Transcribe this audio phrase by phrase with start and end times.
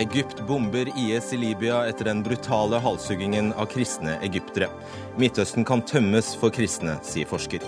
[0.00, 4.70] Egypt bomber IS i Libya etter den brutale halshuggingen av kristne egyptere.
[5.20, 7.60] Midtøsten kan tømmes for kristne, sier forsker.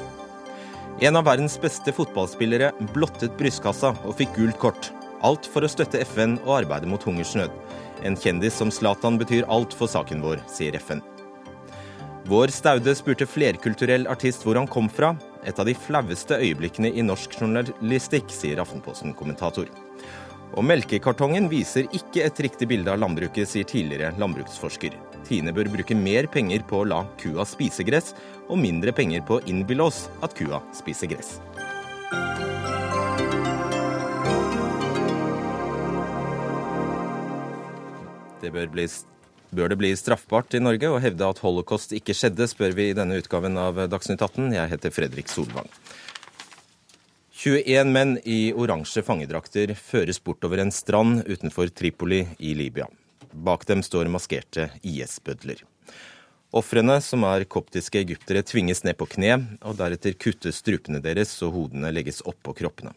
[1.05, 4.89] En av verdens beste fotballspillere blottet brystkassa og fikk gult kort.
[5.21, 7.53] Alt for å støtte FN og arbeide mot hungersnød.
[8.03, 11.05] En kjendis som Zlatan betyr alt for saken vår, sier FN.
[12.33, 15.13] Vår Staude spurte flerkulturell artist hvor han kom fra.
[15.45, 19.69] Et av de flaueste øyeblikkene i norsk journalistikk, sier Aftenposten-kommentator.
[20.53, 24.99] Og melkekartongen viser ikke et riktig bilde av landbruket, sier tidligere landbruksforsker.
[25.25, 28.13] Tine bør bruke mer penger på å la kua spise gress,
[28.51, 31.39] og mindre penger på å innbille oss at kua spiser gress.
[38.43, 38.85] Det bør, bli,
[39.57, 42.99] bør det bli straffbart i Norge å hevde at holocaust ikke skjedde, spør vi i
[42.99, 44.51] denne utgaven av Dagsnytt 18.
[44.59, 45.71] Jeg heter Fredrik Solvang.
[47.45, 52.87] 21 menn i oransje fangedrakter føres bortover en strand utenfor Tripoli i Libya.
[53.33, 55.65] Bak dem står maskerte IS-bødler.
[56.55, 61.57] Ofrene, som er koptiske egyptere, tvinges ned på kne, og deretter kuttes strupene deres og
[61.57, 62.95] hodene legges oppå kroppene.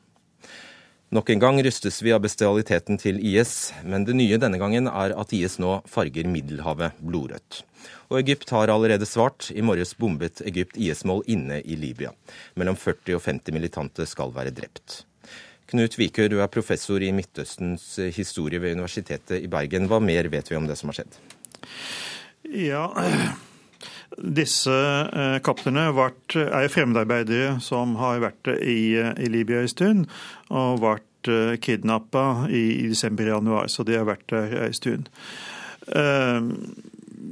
[1.09, 5.17] Nok en gang rystes vi av bestialiteten til IS, men det nye denne gangen er
[5.17, 7.63] at IS nå farger Middelhavet blodrødt.
[8.11, 9.49] Og Egypt har allerede svart.
[9.55, 12.13] I morges bombet Egypt IS-mål inne i Libya.
[12.59, 15.03] Mellom 40 og 50 militante skal være drept.
[15.71, 19.89] Knut Vikør, du er professor i Midtøstens historie ved Universitetet i Bergen.
[19.89, 21.17] Hva mer vet vi om det som har skjedd?
[22.53, 22.85] Ja,
[24.39, 24.75] disse
[25.45, 30.05] kaptene er fremmedarbeidere som har vært i, i Libya en stund,
[30.53, 35.09] og vært eh, kidnappa i, i desember-januar, så de har vært der en stund.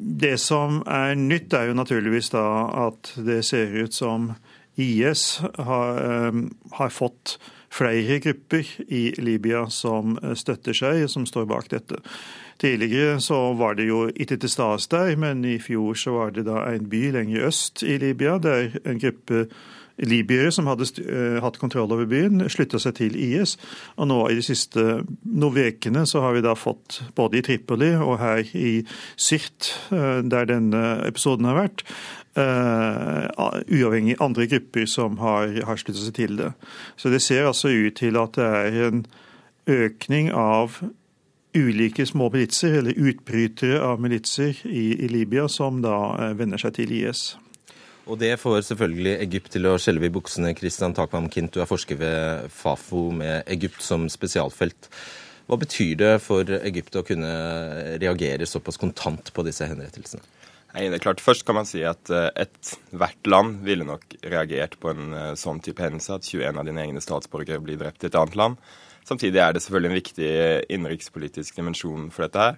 [0.04, 2.44] Det som er nytt, er jo naturligvis da
[2.90, 4.34] at det ser ut som
[4.76, 7.38] IS har, ehm, har fått
[7.74, 12.02] flere grupper i Libya som støtter seg, som står bak dette.
[12.62, 16.46] Tidligere så var det jo ikke til stede der, men i fjor så var det
[16.46, 19.48] da en by lenger øst i Libya der en gruppe
[20.02, 23.58] libyere som hadde uh, hatt kontroll over byen, slutta seg til IS.
[23.98, 28.18] Og nå i de siste ukene så har vi da fått, både i Tripoli og
[28.22, 28.84] her i
[29.16, 31.86] Syrt, uh, der denne episoden har vært,
[32.38, 33.30] uh,
[33.70, 36.52] uavhengig andre grupper som har, har slutta seg til det.
[36.98, 39.06] Så det ser altså ut til at det er en
[39.70, 40.82] økning av
[41.54, 46.96] ulike små militser, eller utbrytere av militser i, i Libya, som da vender seg til
[46.98, 47.36] IS.
[48.04, 50.52] Og det får selvfølgelig Egypt til å skjelve i buksene.
[50.58, 54.90] Kristian Takvam Kint, du er forsker ved Fafo med Egypt som spesialfelt.
[55.48, 57.32] Hva betyr det for Egypt å kunne
[58.02, 60.24] reagere såpass kontant på disse henrettelsene?
[60.74, 61.22] Nei, det er klart.
[61.22, 65.62] Først kan man si at eh, ethvert land ville nok reagert på en eh, sånn
[65.64, 68.72] type hendelse, at 21 av dine egne statsborgere blir drept i et annet land.
[69.06, 70.32] Samtidig er det selvfølgelig en viktig
[70.74, 72.58] innenrikspolitisk dimensjon for dette her.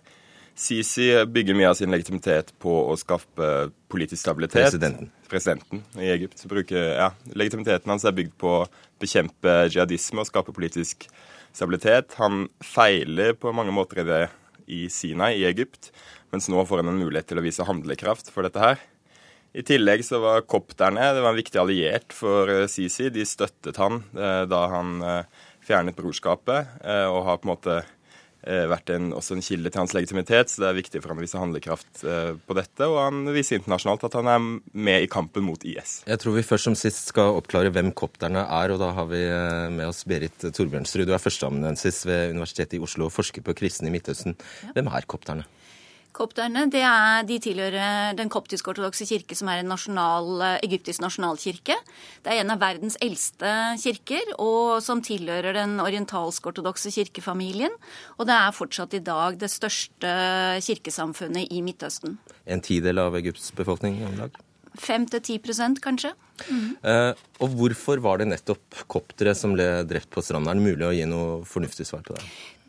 [0.56, 3.50] Sisi bygger mye av sin legitimitet på å skaffe
[3.92, 4.70] politisk stabilitet.
[4.70, 5.10] Presidenten.
[5.28, 6.46] Presidenten i Egypt.
[6.48, 8.66] Bruker, ja, legitimiteten hans er bygd på å
[9.04, 11.10] bekjempe jihadisme og skape politisk
[11.56, 12.16] stabilitet.
[12.22, 14.22] Han feiler på mange måter i det
[14.72, 15.92] i Sinai i Egypt,
[16.32, 18.80] mens nå får han en mulighet til å vise handlekraft for dette her.
[19.56, 23.08] I tillegg så var kopterne det var en viktig alliert for eh, Sisi.
[23.14, 26.76] De støttet han eh, da han eh, fjernet brorskapet,
[27.10, 27.76] og har på en måte
[28.70, 31.26] vært en, også en kilde til hans legitimitet, så det er viktig for han å
[31.26, 32.88] vise handlekraft eh, på dette.
[32.88, 34.46] Og han viser internasjonalt at han er
[34.88, 35.98] med i kampen mot IS.
[36.06, 39.24] Jeg tror vi først som sist skal oppklare hvem kopterne er, og da har vi
[39.26, 41.08] eh, med oss Berit Torbjørnsrud.
[41.10, 44.38] Du er førsteamanuensis ved Universitetet i Oslo og forsker på kristne i Midtøsten.
[44.76, 45.50] Hvem er kopterne?
[46.16, 51.76] Kopterne det er, de tilhører den koptisk-ortodokse kirke, som er en nasjonal, eh, egyptisk nasjonalkirke.
[52.24, 57.76] Det er en av verdens eldste kirker, og som tilhører den orientalsk-ortodokse kirkefamilien.
[58.16, 60.16] Og det er fortsatt i dag det største
[60.64, 62.18] kirkesamfunnet i Midtøsten.
[62.48, 64.44] En tidel av Egypts befolkning om lag?
[64.80, 66.12] 5-10% kanskje.
[66.50, 66.76] Mm.
[66.84, 67.12] Eh,
[67.44, 70.52] og hvorfor var det nettopp koptere som ble drept på stranda?
[70.52, 72.24] Er det mulig å gi noe fornuftig svar på det?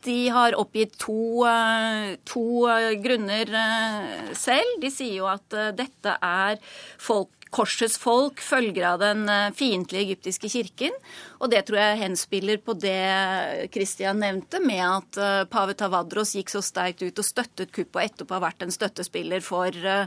[0.07, 4.79] De har oppgitt to, eh, to eh, grunner eh, selv.
[4.83, 6.61] De sier jo at dette er
[6.99, 9.25] folk korsets folk, følger av den
[9.57, 10.93] fiendtlige egyptiske kirken.
[11.41, 16.53] Og det tror jeg henspiller på det Christian nevnte, med at uh, pave Tavadros gikk
[16.53, 20.07] så sterkt ut og støttet kuppet og etterpå har vært en støttespiller for uh,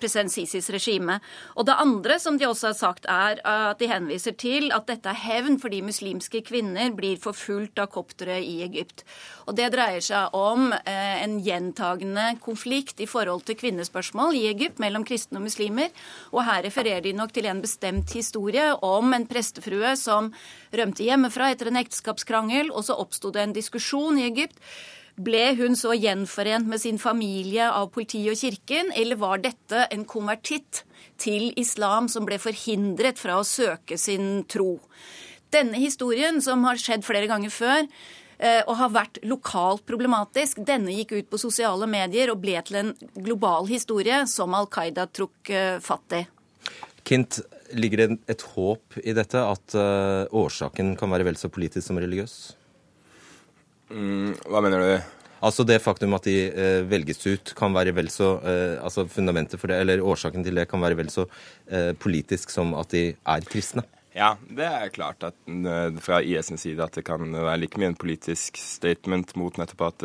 [0.00, 1.20] president Sisis regime.
[1.54, 5.10] Og det andre som de også har sagt, er at de henviser til at dette
[5.10, 9.04] er hevn fordi muslimske kvinner blir forfulgt av koptere i Egypt.
[9.46, 15.04] Og det dreier seg om en gjentagende konflikt i forhold til kvinnespørsmål i Egypt mellom
[15.06, 15.92] kristne og muslimer.
[16.32, 20.32] Og her refererer de nok til en bestemt historie om en prestefrue som
[20.72, 24.60] rømte hjemmefra etter en ekteskapskrangel, og så oppsto det en diskusjon i Egypt
[25.14, 30.02] Ble hun så gjenforent med sin familie av politi og kirken, eller var dette en
[30.10, 30.82] konvertitt
[31.22, 34.80] til islam som ble forhindret fra å søke sin tro?
[35.54, 37.86] Denne historien, som har skjedd flere ganger før,
[38.40, 40.58] eh, og har vært lokalt problematisk.
[40.66, 45.06] Denne gikk ut på sosiale medier og ble til en global historie som Al Qaida
[45.06, 46.26] eh, fatt i.
[47.04, 47.40] Kint,
[47.76, 52.00] ligger det et håp i dette, at uh, årsaken kan være vel så politisk som
[52.00, 52.36] religiøs?
[53.92, 55.10] Mm, hva mener du?
[55.44, 59.60] Altså Det faktum at de uh, velges ut, kan være vel så uh, altså fundamentet
[59.60, 61.28] for det, eller årsaken til det kan være vel så
[62.00, 63.84] politisk som at de er kristne?
[64.14, 65.34] Ja, det er klart at
[66.04, 70.04] fra IS' side at det kan være like mye en politisk statement mot nettopp at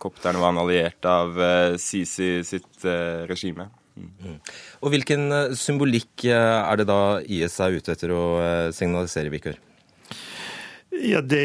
[0.00, 1.36] kopterne var en alliert av
[1.76, 2.86] Sisi sitt
[3.28, 3.68] regime.
[3.94, 4.40] Mm.
[4.82, 9.32] Og Hvilken eh, symbolikk eh, er det da IS er ute etter å eh, signalisere,
[9.32, 9.60] Vikør?
[10.94, 11.44] Ja, det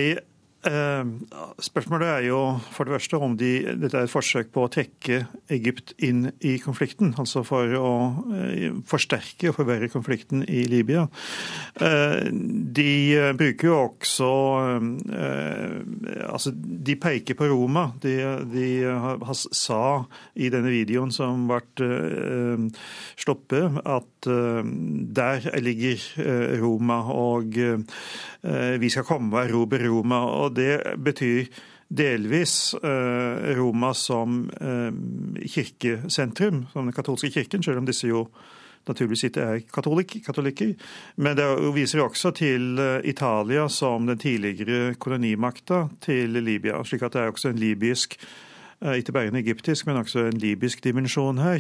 [0.59, 2.39] spørsmålet er jo
[2.75, 5.21] for det første om de, dette er et forsøk på å trekke
[5.55, 7.13] Egypt inn i konflikten.
[7.21, 7.91] Altså for å
[8.35, 11.05] eh, forsterke og forverre konflikten i Libya.
[11.79, 12.91] Eh, de
[13.39, 14.29] bruker jo også
[16.29, 17.89] Altså, de peker på Roma.
[18.01, 18.13] De,
[18.51, 18.67] de
[19.55, 20.03] sa
[20.35, 22.69] i denne videoen som ble
[23.19, 27.55] stoppet, at der ligger Roma, og
[28.79, 30.15] vi skal komme og erobre Roma.
[30.15, 31.45] og det betyr
[31.89, 38.27] delvis eh, Roma som eh, kirkesentrum, som den katolske kirken, selv om disse jo
[38.89, 40.75] naturligvis ikke er katolik, katolikker.
[41.17, 46.83] Men det viser også til eh, Italia som den tidligere kolonimakta til Libya.
[46.83, 48.19] slik at det er også en libysk
[48.79, 51.59] ikke bare en egyptisk, men også en libysk dimensjon her.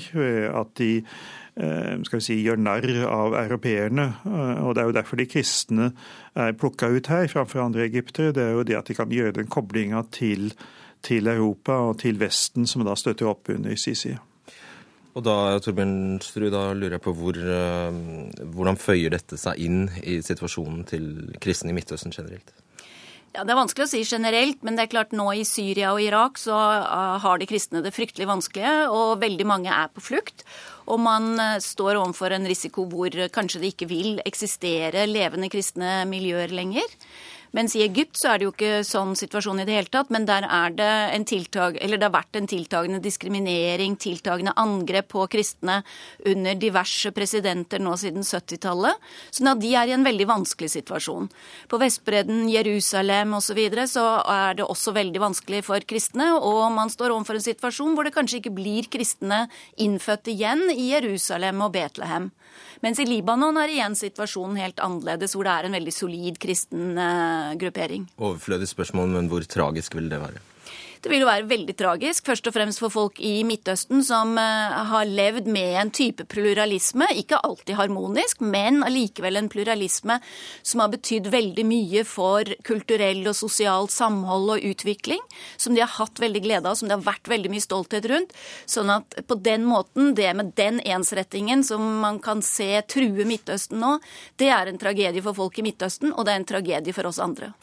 [0.55, 4.05] At de Eh, skal vi si, gjør narr av europeerne.
[4.25, 5.91] Eh, og Det er jo derfor de kristne
[6.35, 8.31] er plukka ut her framfor andre egyptere.
[8.31, 10.53] Det er jo det at de kan gjøre den koblinga til,
[11.01, 14.15] til, Europa og til Vesten, som da støtter opp under Sisi.
[15.15, 19.89] Og da Torbjørn Stru, da lurer jeg på hvor, eh, hvordan føyer dette seg inn
[20.03, 22.53] i situasjonen til kristne i Midtøsten generelt?
[23.35, 26.01] Ja, Det er vanskelig å si generelt, men det er klart nå i Syria og
[26.01, 26.55] Irak så
[27.21, 30.41] har de kristne det fryktelig vanskelige, og veldig mange er på flukt.
[30.89, 36.07] Og man eh, står overfor en risiko hvor kanskje det ikke vil eksistere levende kristne
[36.09, 36.89] miljøer lenger.
[37.57, 40.25] Mens i Egypt så er det jo ikke sånn situasjon i det hele tatt, men
[40.29, 45.25] der er det en tiltag, eller det har vært en tiltagende diskriminering, tiltagende angrep på
[45.31, 45.79] kristne
[46.29, 48.97] under diverse presidenter nå siden 70-tallet.
[49.33, 51.29] Sånn de er i en veldig vanskelig situasjon.
[51.69, 53.47] På Vestbredden, Jerusalem osv.
[53.49, 57.47] Så, videre, så er det også veldig vanskelig for kristne, og man står overfor en
[57.47, 59.47] situasjon hvor det kanskje ikke blir kristne
[59.81, 62.29] innfødt igjen i Jerusalem og Betlehem.
[62.85, 66.93] Mens i Libanon er igjen situasjonen helt annerledes, hvor det er en veldig solid kristen
[66.97, 68.07] eh, gruppering.
[68.17, 70.48] Overflødig spørsmål, men hvor tragisk vil det være?
[70.99, 74.79] Det vil jo være veldig tragisk, først og fremst for folk i Midtøsten som eh,
[74.89, 80.17] har levd med en type pluralisme, ikke alltid harmonisk, men allikevel en pluralisme
[80.59, 85.23] som har betydd veldig mye for kulturell og sosial samhold og utvikling,
[85.55, 88.35] som de har hatt veldig glede av, som det har vært veldig mye stolthet rundt.
[88.67, 93.79] Sånn at på den måten, det med den ensrettingen som man kan se true Midtøsten
[93.79, 93.95] nå,
[94.35, 97.23] det er en tragedie for folk i Midtøsten, og det er en tragedie for oss
[97.23, 97.53] andre.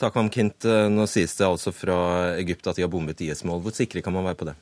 [0.00, 0.66] Takk, Kint.
[0.90, 1.96] Nå sies det altså fra
[2.40, 3.62] Egypt at de har bombet IS-mål.
[3.62, 4.56] Hvor sikre kan man være på det?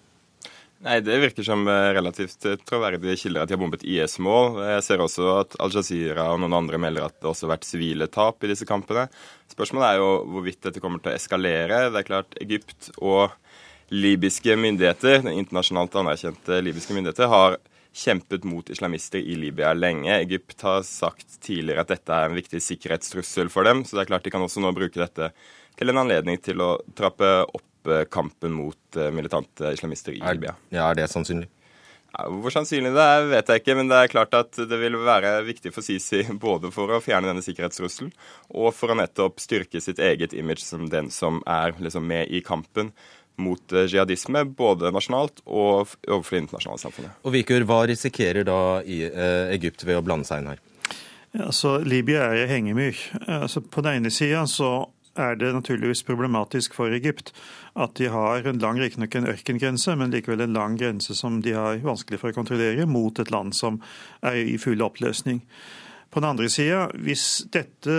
[0.83, 4.59] Nei, Det virker som eh, relativt eh, troverdige kilder at de har bombet IS-mål.
[4.67, 8.09] Jeg ser også at Al-Jazeera og noen andre melder at det også har vært sivile
[8.11, 9.07] tap i disse kampene.
[9.53, 11.85] Spørsmålet er jo hvorvidt dette kommer til å eskalere.
[11.87, 13.31] Det er klart Egypt og
[13.95, 17.61] libyske myndigheter, internasjonalt anerkjente libyske myndigheter, har
[17.93, 20.15] kjempet mot islamister i Libya lenge.
[20.21, 24.13] Egypt har sagt tidligere at dette er en viktig sikkerhetstrussel for dem, så det er
[24.15, 25.33] klart de kan også nå bruke dette
[25.79, 30.57] til en anledning til å trappe opp eh, kampen mot eh, militante islamister i Libya.
[30.73, 31.51] Ja, Er det sannsynlig?
[32.13, 34.99] Ja, hvor sannsynlig det er, vet jeg ikke, men det er klart at det vil
[35.01, 38.13] være viktig for Sisi både for å fjerne denne sikkerhetstrusselen
[38.53, 42.43] og for å nettopp styrke sitt eget image som den som er liksom med i
[42.45, 42.93] kampen
[43.41, 47.21] mot eh, jihadisme, både nasjonalt og overfor det internasjonale samfunnet.
[47.25, 50.63] Og Vikur, Hva risikerer da eh, Egypt ved å blande seg inn her?
[51.33, 52.99] Ja, så Libya er i hengemyr.
[53.25, 57.33] Altså, på den ene sida så er det naturligvis problematisk for Egypt
[57.77, 61.55] at de har en lang, riktignok en ørkengrense, men likevel en lang grense som de
[61.57, 63.81] har vanskelig for å kontrollere, mot et land som
[64.25, 65.43] er i full oppløsning.
[66.13, 67.95] På den andre sida, hvis dette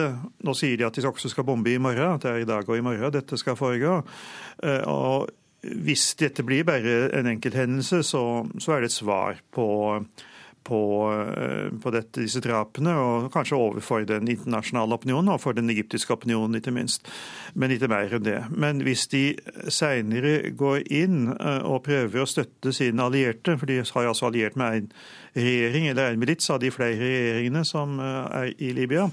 [0.46, 2.78] Nå sier de at de også skal bombe i morgen, det er i dag og
[2.78, 4.02] i morgen dette skal foregå.
[4.64, 5.32] Eh, og
[5.64, 8.24] hvis dette blir bare en enkelthendelse, så,
[8.60, 9.66] så er det et svar på,
[10.64, 10.80] på,
[11.84, 16.60] på dette, disse drapene, og kanskje overfor den internasjonale opinionen og for den egyptiske opinionen,
[16.60, 17.10] ikke minst.
[17.54, 18.40] Men ikke mer enn det.
[18.50, 19.24] Men hvis de
[19.72, 24.82] seinere går inn og prøver å støtte sine allierte, for de har altså alliert med
[24.82, 24.92] en
[25.36, 29.10] regjering, eller en milits av de flere regjeringene som er i Libya,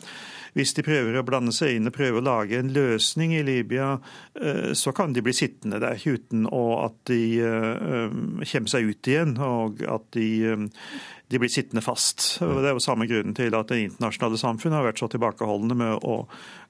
[0.57, 3.93] hvis de prøver å blande seg inn og prøve å lage en løsning i Libya,
[4.41, 8.17] eh, så kan de bli sittende der uten at de eh,
[8.53, 10.87] kommer seg ut igjen, og at de, eh,
[11.31, 12.41] de blir sittende fast.
[12.43, 16.07] Det er jo samme grunnen til at det internasjonale samfunnet har vært så tilbakeholdne med
[16.07, 16.25] å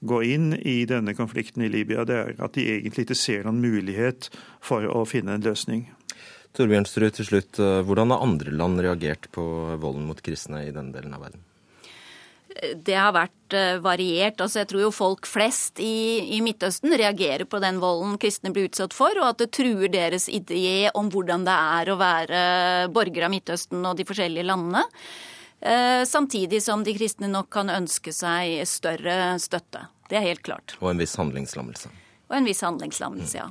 [0.04, 2.04] gå inn i denne konflikten i Libya.
[2.04, 4.28] Det er at de egentlig ikke ser noen mulighet
[4.64, 5.88] for å finne en løsning.
[6.58, 7.60] Torbjørnsrud, til slutt.
[7.86, 9.44] Hvordan har andre land reagert på
[9.80, 11.46] volden mot kristne i denne delen av verden?
[12.74, 14.40] Det har vært eh, variert.
[14.42, 18.68] Altså, jeg tror jo folk flest i, i, Midtøsten reagerer på den volden kristne blir
[18.68, 22.42] utsatt for, og at det truer deres idé om hvordan det er å være
[22.94, 24.84] borger av Midtøsten og de forskjellige landene.
[25.60, 29.86] Eh, samtidig som de kristne nok kan ønske seg større støtte.
[30.10, 30.76] Det er helt klart.
[30.80, 31.92] Og en viss handlingslammelse.
[32.30, 33.48] Og en viss handlingslammelse, ja.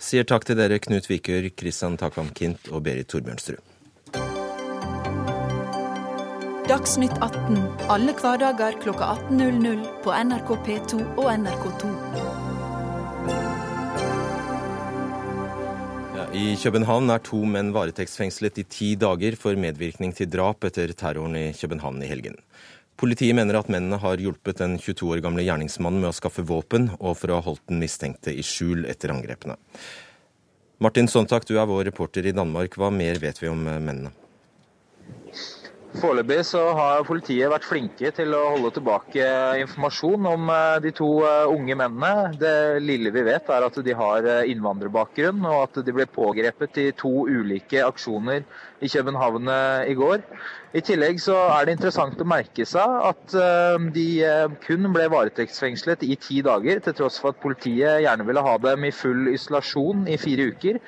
[0.00, 3.71] Sier takk til dere, Knut Vikør, Kristian Takvam Kint og Berit Torbjørnsrud.
[6.72, 7.58] Dagsnytt 18
[7.92, 11.90] alle hverdager kl 18.00 på NRK P2 og NRK2.
[16.16, 20.94] Ja, I København er to menn varetektsfengslet i ti dager for medvirkning til drap etter
[20.96, 22.40] terroren i København i helgen.
[22.96, 26.88] Politiet mener at mennene har hjulpet den 22 år gamle gjerningsmannen med å skaffe våpen,
[26.96, 29.60] og for å ha holdt den mistenkte i skjul etter angrepene.
[30.80, 32.80] Martin Sontak, du er vår reporter i Danmark.
[32.80, 34.16] Hva mer vet vi om mennene?
[36.00, 39.26] Foreløpig så har politiet vært flinke til å holde tilbake
[39.60, 42.32] informasjon om eh, de to eh, unge mennene.
[42.40, 46.80] Det lille vi vet er at de har eh, innvandrerbakgrunn, og at de ble pågrepet
[46.80, 48.46] i to ulike aksjoner
[48.82, 49.48] i København
[49.88, 50.24] i går.
[50.74, 53.34] I tillegg så er det interessant å merke seg at
[53.94, 54.06] de
[54.64, 58.86] kun ble varetektsfengslet i ti dager, til tross for at politiet gjerne ville ha dem
[58.88, 60.80] i full isolasjon i fire uker.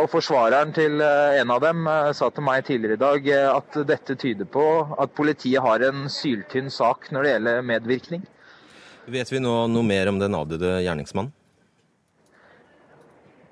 [0.00, 1.84] Og Forsvareren til en av dem
[2.16, 6.72] sa til meg tidligere i dag at dette tyder på at politiet har en syltynn
[6.72, 8.26] sak når det gjelder medvirkning.
[9.12, 11.34] Vet vi nå noe mer om den avdøde gjerningsmannen?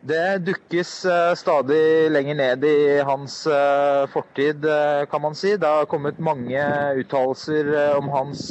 [0.00, 5.50] Det dukkes eh, stadig lenger ned i hans eh, fortid, eh, kan man si.
[5.60, 6.62] Det har kommet mange
[7.02, 8.46] uttalelser om hans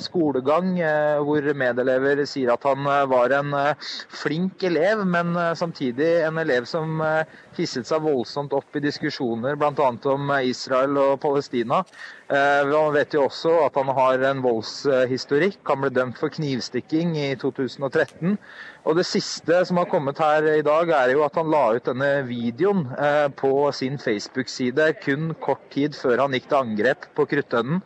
[0.00, 0.78] skolegang,
[1.26, 3.52] hvor medelever sier at han var en
[4.08, 7.02] flink elev, men samtidig en elev som
[7.58, 9.90] hisset seg voldsomt opp i diskusjoner bl.a.
[10.14, 11.82] om Israel og Palestina.
[12.30, 15.60] Man vet jo også at han har en voldshistorikk.
[15.68, 18.38] Han ble dømt for knivstikking i 2013.
[18.84, 21.86] Og Det siste som har kommet her i dag, er jo at han la ut
[21.88, 27.24] denne videoen eh, på sin Facebook-side kun kort tid før han gikk til angrep på
[27.30, 27.80] Kruttønnen.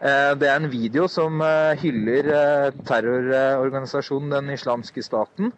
[0.00, 5.52] Eh, det er en video som eh, hyller terrororganisasjonen Den islamske staten.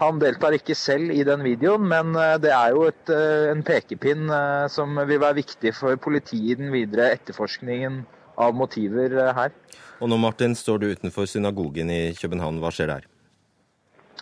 [0.00, 3.12] Han deltar ikke selv i den videoen, men det er jo et,
[3.52, 4.32] en pekepinn
[4.72, 8.02] som vil være viktig for politiet i den videre etterforskningen
[8.40, 9.54] av motiver her.
[10.02, 12.58] Og nå Martin, står du utenfor synagogen i København.
[12.64, 13.11] Hva skjer der?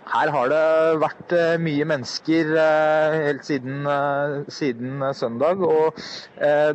[0.09, 0.61] Her har det
[1.03, 5.61] vært eh, mye mennesker eh, helt siden, eh, siden, søndag.
[5.63, 6.01] Og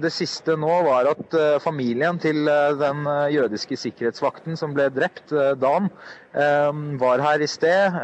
[0.03, 2.45] det siste nå var at familien til
[2.79, 5.89] den jødiske sikkerhetsvakten som ble drept, Dan,
[6.35, 7.95] var her i sted.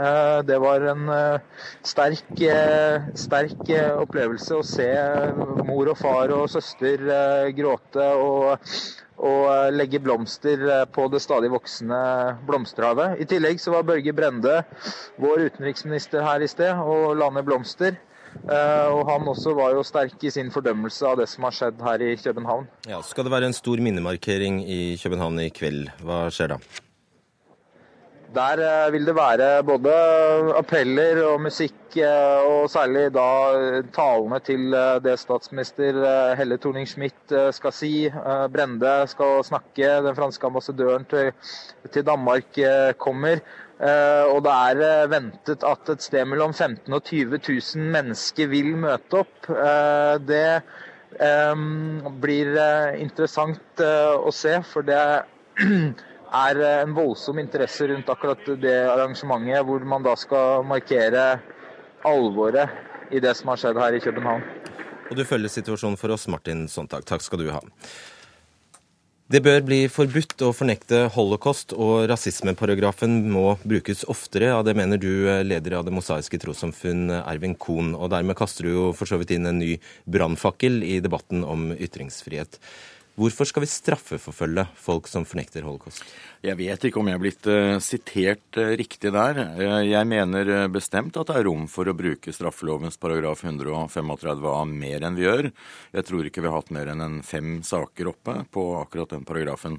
[0.48, 1.10] Det var en
[1.84, 2.32] sterk,
[3.20, 4.88] sterk opplevelse å se
[5.68, 7.04] mor og far og søster
[7.58, 8.08] gråte.
[8.16, 8.60] og
[9.22, 12.02] og eh, legge blomster eh, på det stadig voksende
[12.48, 13.20] blomsterhavet.
[13.22, 14.62] I tillegg så var Børge Brende,
[15.22, 17.98] vår utenriksminister, her i sted og la ned blomster.
[18.42, 21.82] Eh, og han også var jo sterk i sin fordømmelse av det som har skjedd
[21.86, 22.70] her i København.
[22.90, 25.92] Ja, Skal det være en stor minnemarkering i København i kveld?
[26.02, 26.64] Hva skjer da?
[28.32, 29.92] Der eh, vil det være både
[30.56, 33.26] appeller og musikk, eh, og særlig da
[33.92, 35.98] talene til eh, det statsminister
[36.40, 37.92] Helle Thorning-Schmidt skal si.
[38.54, 42.56] Brende skal snakke, den franske ambassadøren til Danmark
[42.98, 43.44] kommer.
[43.82, 49.24] Og det er ventet at et sted mellom 15 og 20 000 mennesker vil møte
[49.24, 49.50] opp.
[50.30, 50.62] Det
[52.22, 52.62] blir
[53.02, 55.02] interessant å se, for det
[56.32, 61.26] er eh, en voldsom interesse rundt akkurat det arrangementet, hvor man da skal markere
[62.08, 64.48] alvoret i det som har skjedd her i København.
[65.12, 67.04] Og du følger situasjonen for oss, Martin Sontag.
[67.08, 67.60] Takk skal du ha.
[69.32, 74.50] Det bør bli forbudt å fornekte holocaust, og rasismeparagrafen må brukes oftere.
[74.50, 77.94] Ja, det mener du, eh, leder av Det mosaiske trossamfunn, Ervin Kohn.
[77.96, 81.72] Og dermed kaster du jo for så vidt inn en ny brannfakkel i debatten om
[81.72, 82.60] ytringsfrihet.
[83.20, 86.00] Hvorfor skal vi straffeforfølge folk som fornekter holocaust?
[86.42, 89.42] Jeg vet ikke om jeg er blitt uh, sitert uh, riktig der.
[89.60, 95.04] Uh, jeg mener bestemt at det er rom for å bruke straffelovens paragraf 135a mer
[95.04, 95.50] enn vi gjør.
[95.92, 99.28] Jeg tror ikke vi har hatt mer enn en fem saker oppe på akkurat den
[99.28, 99.76] paragrafen.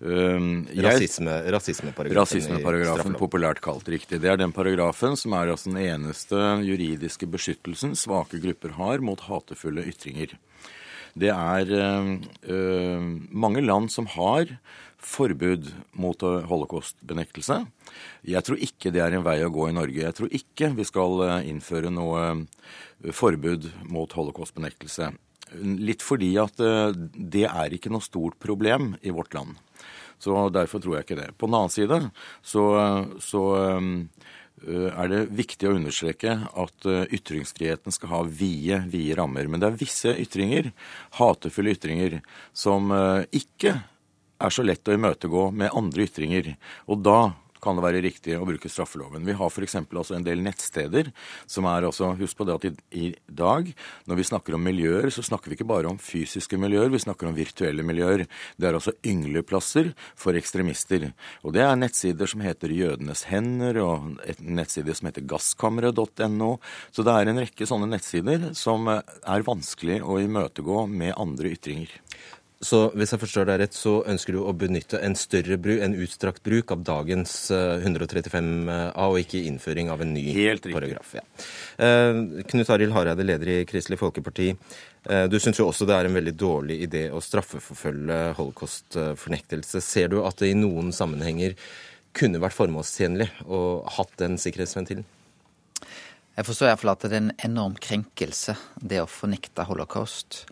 [0.00, 2.22] Rasisme, rasismeparagrafen.
[2.22, 4.22] Rasismeparagrafen, populært kalt riktig.
[4.24, 9.28] Det er den paragrafen som er altså den eneste juridiske beskyttelsen svake grupper har mot
[9.28, 10.38] hatefulle ytringer.
[11.18, 14.56] Det er øh, mange land som har
[15.02, 17.58] forbud mot holocaustbenektelse.
[18.24, 20.04] Jeg tror ikke det er en vei å gå i Norge.
[20.04, 22.46] Jeg tror ikke vi skal eh, innføre noe
[23.12, 25.10] forbud mot holocaustbenektelse.
[25.82, 29.58] Litt fordi at det er ikke noe stort problem i vårt land.
[30.22, 31.32] Så derfor tror jeg ikke det.
[31.36, 31.98] På den annen side
[32.46, 32.62] så,
[33.20, 33.42] så
[34.94, 39.48] er det viktig å understreke at eh, ytringsfriheten skal ha vide, vide rammer.
[39.50, 40.70] Men det er visse ytringer,
[41.18, 42.20] hatefulle ytringer,
[42.56, 43.76] som eh, ikke
[44.42, 46.52] er så lett å imøtegå med andre ytringer.
[46.90, 47.18] Og da
[47.62, 49.24] kan det være riktig å bruke straffeloven.
[49.26, 49.78] Vi har f.eks.
[49.82, 51.12] Altså en del nettsteder
[51.46, 53.68] som er altså Husk på det at i, i, dag,
[54.10, 57.28] når vi snakker om miljøer, så snakker vi ikke bare om fysiske miljøer, vi snakker
[57.28, 58.26] om virtuelle miljøer.
[58.58, 61.08] Det er altså yngleplasser for ekstremister.
[61.46, 66.52] Og det er nettsider som heter Jødenes hender, og et nettside som heter gasskammeret.no.
[66.90, 72.00] Så det er en rekke sånne nettsider som er vanskelig å imøtegå med andre ytringer.
[72.62, 75.96] Så hvis jeg forstår deg rett, så ønsker du å benytte en større bruk, en
[75.98, 81.16] utstrakt bruk av dagens 135a, eh, og ikke innføring av en ny Helt paragraf.
[81.18, 81.24] Ja.
[81.82, 82.20] Eh,
[82.52, 84.52] Knut Arild Hareide, leder i Kristelig Folkeparti.
[85.02, 89.82] Eh, du syns jo også det er en veldig dårlig idé å straffeforfølge holocaust-fornektelse.
[89.82, 91.56] Ser du at det i noen sammenhenger
[92.14, 95.02] kunne vært formålstjenlig å hatt den sikkerhetsventilen?
[96.32, 100.44] Jeg forstår iallfall at det er en enorm krenkelse, det å fornekte holocaust.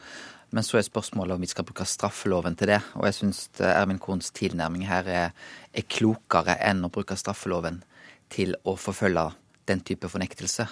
[0.50, 2.80] Men så er spørsmålet om vi skal bruke straffeloven til det.
[2.98, 5.34] Og jeg syns Ervin Korns tilnærming her er,
[5.70, 7.82] er, klokere enn å bruke straffeloven
[8.30, 9.28] til å forfølge
[9.70, 10.66] den type fornektelse.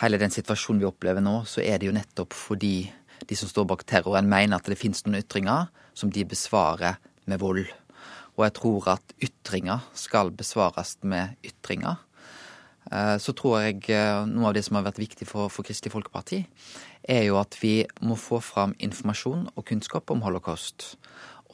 [0.00, 2.88] Hele den situasjonen vi opplever nå, så er det jo nettopp fordi
[3.28, 7.40] de som står bak terroren, mener at det finnes noen ytringer som de besvarer med
[7.40, 7.64] vold.
[8.36, 11.96] Og jeg tror at ytringer skal besvares med ytringer.
[12.92, 15.94] Eh, så tror jeg eh, noe av det som har vært viktig for, for Kristelig
[15.94, 16.44] Folkeparti,
[17.08, 20.96] er jo at vi må få fram informasjon og kunnskap om holocaust.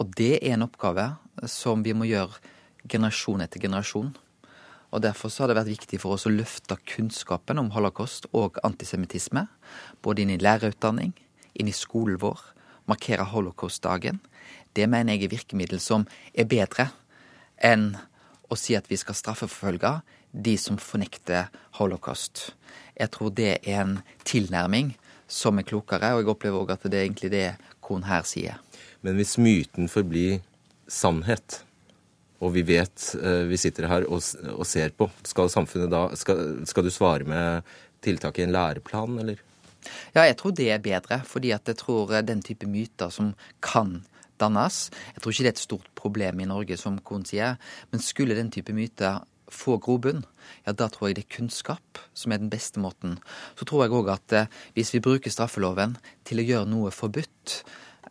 [0.00, 1.12] Og det er en oppgave
[1.48, 2.40] som vi må gjøre
[2.88, 4.12] generasjon etter generasjon.
[4.92, 8.58] Og Derfor så har det vært viktig for oss å løfte kunnskapen om holocaust og
[8.64, 9.46] antisemittisme,
[10.04, 11.14] både inn i lærerutdanning,
[11.56, 12.40] inn i skolen vår,
[12.88, 14.20] markere holocaustdagen.
[14.76, 16.90] Det mener jeg er virkemiddel som er bedre
[17.62, 17.94] enn
[18.52, 20.00] å si at vi skal straffeforfølge
[20.32, 22.52] de som fornekter holocaust.
[22.96, 24.92] Jeg tror det er en tilnærming
[25.32, 27.46] som er klokere, og jeg opplever òg at det er egentlig det
[27.82, 28.60] Kohn her sier.
[29.02, 30.42] Men hvis myten forblir
[30.90, 31.62] sannhet,
[32.42, 34.20] og vi vet eh, vi sitter her og,
[34.52, 39.18] og ser på, skal samfunnet da skal, skal, du svare med tiltak i en læreplan,
[39.22, 39.40] eller?
[40.14, 43.32] Ja, jeg tror det er bedre, fordi at jeg tror den type myter som
[43.64, 44.02] kan
[44.42, 47.58] dannes Jeg tror ikke det er et stort problem i Norge, som Kohn sier,
[47.90, 49.22] men skulle den type myter
[49.54, 50.24] få grobunn,
[50.66, 53.18] ja, da tror jeg det er kunnskap som er den beste måten.
[53.58, 55.96] Så tror jeg òg at eh, hvis vi bruker straffeloven
[56.28, 57.60] til å gjøre noe forbudt,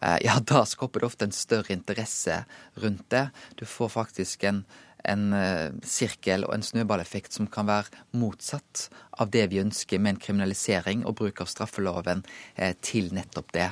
[0.01, 2.43] eh, ja, da skaper det ofte en større interesse
[2.83, 3.27] rundt det.
[3.59, 4.63] Du får faktisk en,
[5.07, 8.87] en eh, sirkel og en snøballeffekt som kan være motsatt
[9.21, 12.25] av det vi ønsker med en kriminalisering og bruk av straffeloven
[12.55, 13.69] eh, til nettopp det.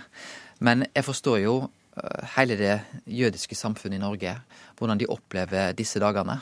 [0.66, 2.76] Men jeg forstår jo eh, hele det
[3.08, 4.36] jødiske samfunnet i Norge,
[4.78, 6.40] hvordan de opplever disse dagene.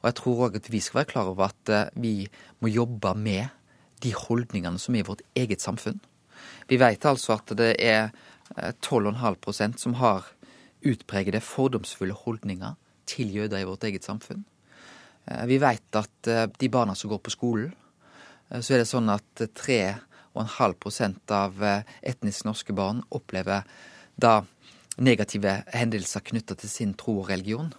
[0.00, 2.14] Og jeg tror òg at vi skal være klar over at eh, vi
[2.60, 3.52] må jobbe med
[4.04, 6.00] de holdningene som er i vårt eget samfunn.
[6.68, 8.10] Vi vet altså at det er
[8.84, 10.28] 12,5 eh, som har
[10.86, 12.76] utpregede fordomsfulle holdninger
[13.08, 14.44] til jøder i vårt eget samfunn.
[15.26, 17.72] Eh, vi vet at de barna som går på skolen,
[18.46, 21.64] så er det sånn at 3,5 av
[22.06, 23.64] etnisk norske barn opplever
[24.14, 24.44] da
[25.02, 27.72] negative hendelser knytta til sin tro og religion.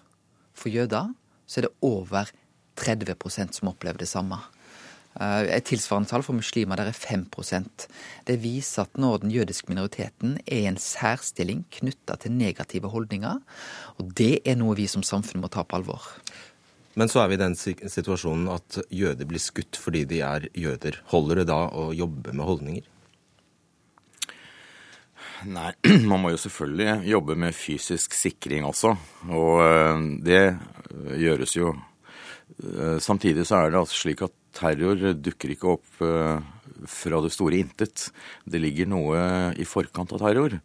[0.58, 1.14] For jøder
[1.48, 2.30] så er det over
[2.78, 4.40] 30% som opplever det samme.
[5.18, 7.88] Eh, et tilsvarende tall for muslimer der er 5%
[8.28, 13.40] Det viser at nå den jødiske minoriteten er i en særstilling knytta til negative holdninger,
[13.98, 16.04] og det er noe vi som samfunn må ta på alvor.
[16.98, 20.98] Men så er vi i den situasjonen at jøder blir skutt fordi de er jøder.
[21.14, 22.86] Holder det da å jobbe med holdninger?
[25.46, 25.72] Nei,
[26.10, 28.96] man må jo selvfølgelig jobbe med fysisk sikring også.
[29.30, 30.42] Og eh, det
[31.22, 31.74] gjøres jo.
[32.58, 36.40] Eh, samtidig så er det altså slik at terror dukker ikke opp eh,
[36.86, 38.10] fra det store intet.
[38.46, 39.20] Det ligger noe
[39.58, 40.58] i forkant av terror.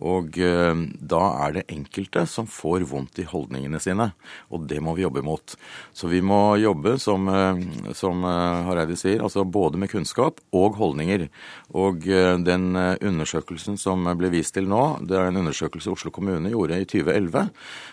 [0.00, 4.10] Og eh, da er det enkelte som får vondt i holdningene sine.
[4.50, 5.56] Og det må vi jobbe mot.
[5.92, 7.62] Så vi må jobbe, som, eh,
[7.96, 11.28] som Hareide sier, altså både med kunnskap og holdninger.
[11.76, 12.02] Og
[12.44, 16.88] den undersøkelsen som ble vist til nå, det er en undersøkelse Oslo kommune gjorde i
[16.88, 17.46] 2011.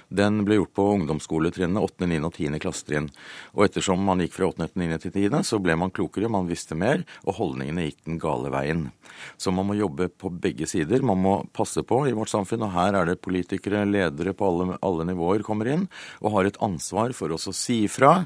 [0.09, 2.19] Den ble gjort på ungdomsskoletrinnene 8., 9.
[2.23, 2.59] og 10.
[2.63, 3.09] klassetrinn.
[3.57, 4.99] Og ettersom man gikk fra 8., 9.
[5.03, 8.87] til 10., så ble man klokere, man visste mer, og holdningene gikk den gale veien.
[9.35, 11.03] Så man må jobbe på begge sider.
[11.05, 14.79] Man må passe på i vårt samfunn, og her er det politikere, ledere på alle,
[14.85, 15.87] alle nivåer kommer inn,
[16.21, 18.21] og har et ansvar for å si ifra.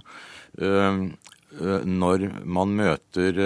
[0.61, 1.09] Uh,
[1.51, 3.41] når man møter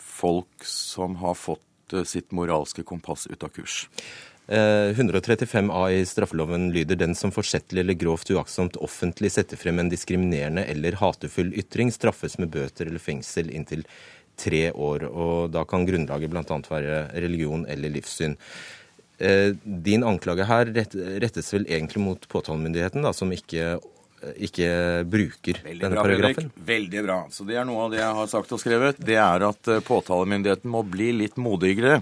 [0.00, 1.60] folk som har fått
[2.08, 3.82] sitt moralske kompass ut av kurs.
[4.46, 9.80] 135 eh, A i straffeloven lyder den som forsettlig eller grovt uaktsomt offentlig setter frem
[9.80, 13.86] en diskriminerende eller hatefull ytring, straffes med bøter eller fengsel inntil
[14.36, 15.08] tre år.
[15.08, 16.60] Og da kan grunnlaget bl.a.
[16.68, 18.36] være religion eller livssyn.
[19.18, 23.78] Eh, din anklage her rettes vel egentlig mot påtalemyndigheten, da, som ikke
[24.40, 24.68] ikke
[25.04, 26.46] bruker Veldig denne bra, paragrafen.
[26.48, 26.68] Fredrik.
[26.68, 27.16] Veldig bra.
[27.28, 28.96] Så Det er noe av det jeg har sagt og skrevet.
[28.96, 31.98] Det er at eh, påtalemyndigheten må bli litt modigere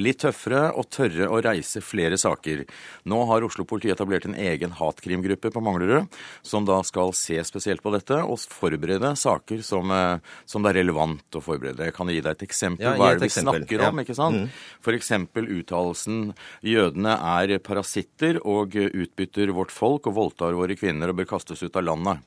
[0.00, 2.64] litt tøffere og tørre å reise flere saker.
[3.08, 6.10] Nå har Oslo-politiet etablert en egen hatkrimgruppe på Manglerud,
[6.42, 10.82] som da skal se spesielt på dette og forberede saker som, eh, som det er
[10.82, 11.88] relevant å forberede.
[11.88, 12.84] Jeg kan gi deg et eksempel.
[12.84, 13.66] Ja, Hva er det vi eksempel.
[13.66, 14.00] snakker om?
[14.04, 14.36] Ikke sant?
[14.36, 14.50] Mm.
[14.82, 15.10] F.eks.
[15.56, 21.62] uttalelsen 'jødene er parasitter og utbytter vårt folk og voldtar våre kvinner og bør kastes
[21.62, 22.20] ut av landet'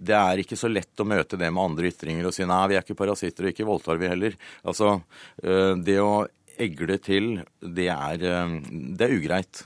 [0.00, 2.76] det er ikke så lett å møte det med andre ytringer og si nei, vi
[2.78, 4.36] er ikke parasitter og ikke voldtar vi heller.
[4.64, 5.02] Altså,
[5.42, 6.26] eh, Det å
[6.60, 8.60] egle til, det er, eh,
[8.96, 9.64] det er ugreit.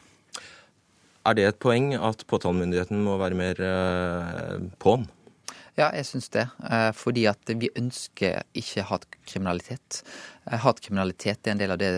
[1.25, 5.07] Er det et poeng at påtalemyndigheten må være mer eh, på'n?
[5.75, 6.45] Ja, jeg syns det.
[6.71, 10.03] Eh, fordi at vi ønsker ikke hatkriminalitet.
[10.47, 11.95] Hatkriminalitet er en del av det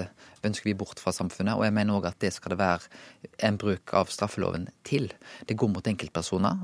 [0.46, 1.58] ønsker vi bort fra samfunnet.
[1.58, 2.86] Og jeg mener òg at det skal det være
[3.44, 5.10] en bruk av straffeloven til.
[5.44, 6.62] Det går mot enkeltpersoner.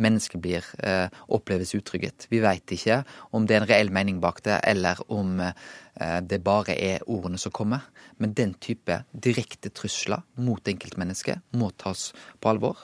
[0.00, 0.64] Mennesker blir
[1.28, 2.30] oppleves utrygghet.
[2.32, 3.02] Vi veit ikke
[3.36, 5.36] om det er en reell mening bak det, eller om
[6.00, 7.82] det bare er ordene som kommer.
[8.16, 12.10] Men den type direkte trusler mot enkeltmennesker må tas
[12.40, 12.80] på alvor.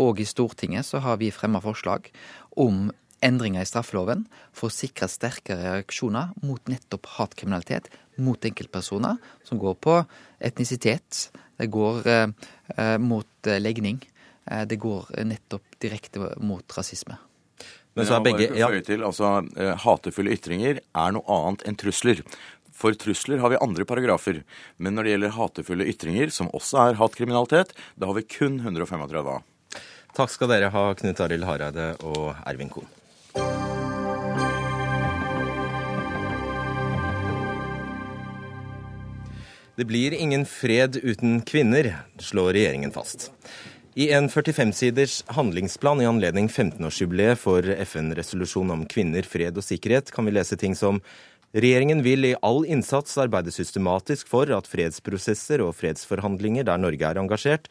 [0.00, 2.08] Og i Stortinget så har vi fremma forslag
[2.56, 2.88] om
[3.24, 9.78] endringer i straffeloven for å sikre sterkere reaksjoner mot nettopp hatkriminalitet mot enkeltpersoner, som går
[9.82, 9.98] på
[10.44, 12.28] etnisitet, det går eh,
[12.78, 14.02] eh mot eh, legning.
[14.46, 17.18] Eh, det går nettopp direkte mot rasisme.
[17.94, 18.68] Men så er begge ja.
[18.82, 19.36] til, altså,
[19.84, 22.24] Hatefulle ytringer er noe annet enn trusler.
[22.74, 24.42] For trusler har vi andre paragrafer.
[24.82, 29.30] Men når det gjelder hatefulle ytringer, som også er hatkriminalitet, da har vi kun 135
[29.30, 29.38] A.
[30.14, 32.90] Takk skal dere ha, Knut Arild Hareide og Ervin Kohn.
[39.74, 41.88] Det blir ingen fred uten kvinner,
[42.22, 43.32] slår regjeringen fast.
[43.96, 50.26] I en 45-siders handlingsplan i anledning 15-årsjubileet for FN-resolusjon om kvinner, fred og sikkerhet kan
[50.26, 50.98] vi lese ting som
[51.54, 57.20] Regjeringen vil i all innsats arbeide systematisk for at fredsprosesser og fredsforhandlinger der Norge er
[57.22, 57.68] engasjert,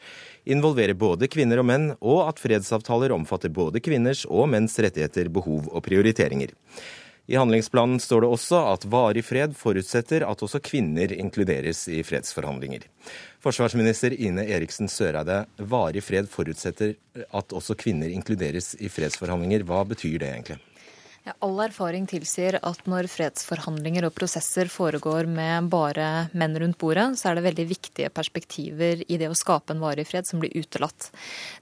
[0.48, 5.68] involverer både kvinner og menn, og at fredsavtaler omfatter både kvinners og menns rettigheter, behov
[5.68, 6.56] og prioriteringer.
[7.26, 12.84] I handlingsplanen står det også at varig fred forutsetter at også kvinner inkluderes i fredsforhandlinger.
[13.40, 16.92] Forsvarsminister Ine Eriksen Søreide, varig fred forutsetter
[17.24, 19.64] at også kvinner inkluderes i fredsforhandlinger.
[19.64, 20.60] Hva betyr det egentlig?
[21.24, 27.06] Ja, all erfaring tilsier at når fredsforhandlinger og prosesser foregår med bare menn rundt bordet,
[27.16, 30.52] så er det veldig viktige perspektiver i det å skape en varig fred som blir
[30.52, 31.06] utelatt.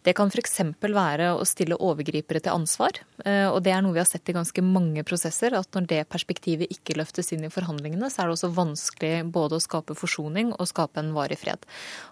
[0.02, 0.58] Det kan f.eks.
[0.82, 2.98] være å stille overgripere til ansvar.
[3.22, 6.00] Eh, og det er noe vi har sett i ganske mange prosesser, at når det
[6.10, 10.50] perspektivet ikke løftes inn i forhandlingene, så er det også vanskelig både å skape forsoning
[10.56, 11.62] og skape en varig fred.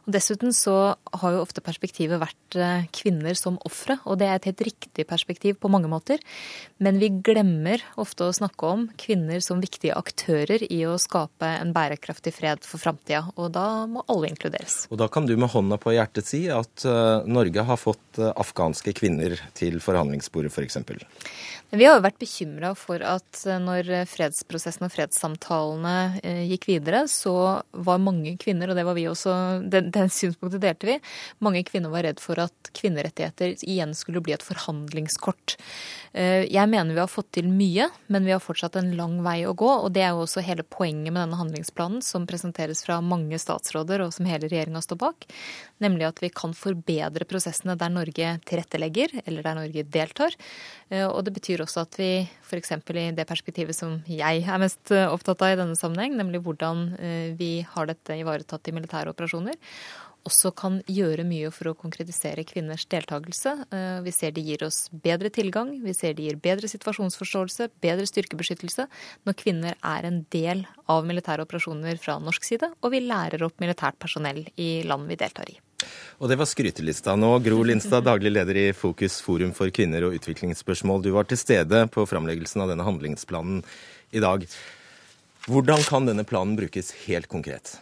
[0.06, 4.38] Og Dessuten så har jo ofte perspektivet vært eh, kvinner som ofre, og det er
[4.38, 6.22] et helt riktig perspektiv på mange måter.
[6.78, 11.46] Men vi glemmer glemmer ofte å snakke om kvinner som viktige aktører i å skape
[11.60, 13.30] en bærekraftig fred for framtida.
[13.36, 14.86] Og da må alle inkluderes.
[14.90, 18.32] Og da kan du med hånda på hjertet si at uh, Norge har fått uh,
[18.36, 20.78] afghanske kvinner til forhandlingsbordet, f.eks.?
[21.70, 25.96] For vi har jo vært bekymra for at uh, når fredsprosessen og fredssamtalene
[26.50, 27.34] gikk videre, så
[27.70, 29.32] var mange kvinner, og det var vi også,
[29.70, 30.98] den, den synspunktet delte vi,
[31.40, 35.56] mange kvinner var redd for at kvinnerettigheter igjen skulle bli et forhandlingskort.
[36.12, 39.44] Eh, jeg mener vi har fått til mye, men vi har fortsatt en lang vei
[39.46, 39.68] å gå.
[39.84, 44.04] Og det er jo også hele poenget med denne handlingsplanen, som presenteres fra mange statsråder,
[44.04, 45.28] og som hele regjeringa står bak.
[45.82, 50.36] Nemlig at vi kan forbedre prosessene der Norge tilrettelegger, eller der Norge deltar.
[50.90, 52.10] Eh, og det betyr også at vi
[52.50, 52.76] f.eks.
[52.76, 56.86] i det perspektivet som jeg er mest opptatt av i denne sammenheng, nemlig hvordan
[57.38, 59.56] vi har dette ivaretatt i militære operasjoner,
[60.28, 63.54] også kan gjøre mye for å konkretisere kvinners deltakelse.
[63.72, 68.06] Eh, vi ser de gir oss bedre tilgang, vi ser de gir bedre situasjonsforståelse, bedre
[68.08, 68.86] styrkebeskyttelse
[69.28, 73.60] når kvinner er en del av militære operasjoner fra norsk side, og vi lærer opp
[73.62, 75.58] militært personell i land vi deltar i.
[76.20, 77.32] Og det var skrytelista nå.
[77.40, 81.06] Gro Lindstad, daglig leder i Fokus forum for kvinner og utviklingsspørsmål.
[81.06, 83.62] Du var til stede på framleggelsen av denne handlingsplanen
[84.12, 84.44] i dag.
[85.48, 87.78] Hvordan kan denne planen brukes helt konkret?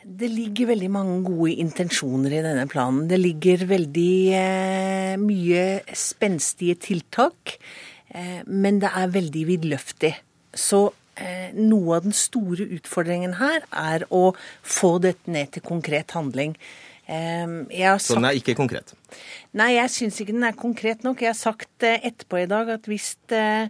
[0.00, 3.04] Det ligger veldig mange gode intensjoner i denne planen.
[3.10, 7.58] Det ligger veldig eh, mye spenstige tiltak,
[8.08, 10.14] eh, men det er veldig vidløftig.
[10.56, 10.86] Så
[11.20, 14.30] eh, noe av den store utfordringen her er å
[14.64, 16.56] få dette ned til konkret handling.
[17.10, 18.92] Sagt, så den er ikke konkret?
[19.58, 21.24] Nei, jeg syns ikke den er konkret nok.
[21.24, 23.66] Jeg har sagt eh, etterpå i dag at hvis eh,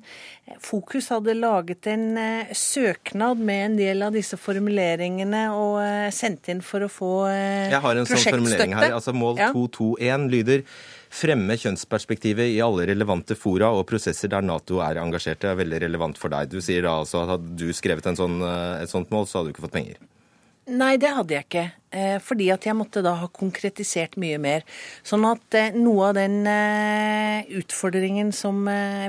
[0.60, 5.78] Fokus hadde laget en eh, søknad med en del av disse formuleringene og
[6.12, 8.96] sendt inn for å få prosjektstøtte Jeg har en sånn formulering her.
[8.98, 9.50] altså Mål ja.
[9.56, 10.66] 221 lyder
[11.10, 15.40] Fremme kjønnsperspektivet i alle relevante fora og prosesser der Nato er engasjert.
[15.42, 16.52] Det er veldig relevant for deg.
[16.52, 18.38] Du sier da altså at hadde du skrevet sånn,
[18.78, 19.98] et sånt mål, så hadde du ikke fått penger.
[20.70, 21.66] Nei, det hadde jeg ikke.
[21.90, 24.62] Eh, fordi at jeg måtte da ha konkretisert mye mer.
[25.02, 28.62] Sånn at eh, noe av den eh, utfordringen som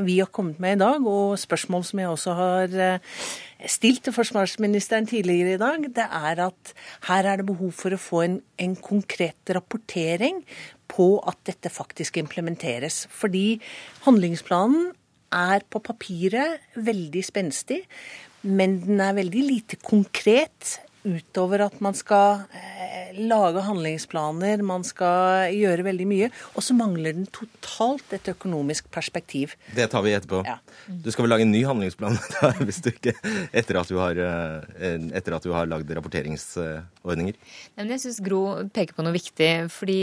[0.08, 2.76] vi har kommet med i dag, og spørsmål som jeg også har
[3.70, 6.74] stilt til forsvarsministeren tidligere i dag, det er at
[7.12, 10.42] her er det behov for å få en, en konkret rapportering
[10.90, 13.04] på at dette faktisk implementeres.
[13.14, 13.60] Fordi
[14.08, 14.96] handlingsplanen
[15.32, 17.84] er på papiret veldig spenstig,
[18.42, 25.52] men den er veldig lite konkret utover at man skal eh, lage handlingsplaner, man skal
[25.56, 26.30] gjøre veldig mye.
[26.56, 29.56] Og så mangler den totalt et økonomisk perspektiv.
[29.76, 30.44] Det tar vi etterpå.
[30.48, 30.60] Ja.
[30.88, 32.18] Du skal vel lage en ny handlingsplan
[32.66, 33.16] hvis du ikke,
[33.54, 37.40] etter at du har, eh, etter at du har lagd rapporteringsordninger?
[37.80, 39.52] Men jeg syns Gro peker på noe viktig.
[39.74, 40.02] fordi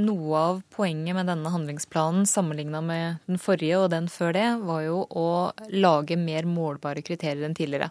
[0.00, 4.84] noe av poenget med denne handlingsplanen sammenligna med den forrige og den før det, var
[4.86, 5.28] jo å
[5.72, 7.90] lage mer målbare kriterier enn tidligere.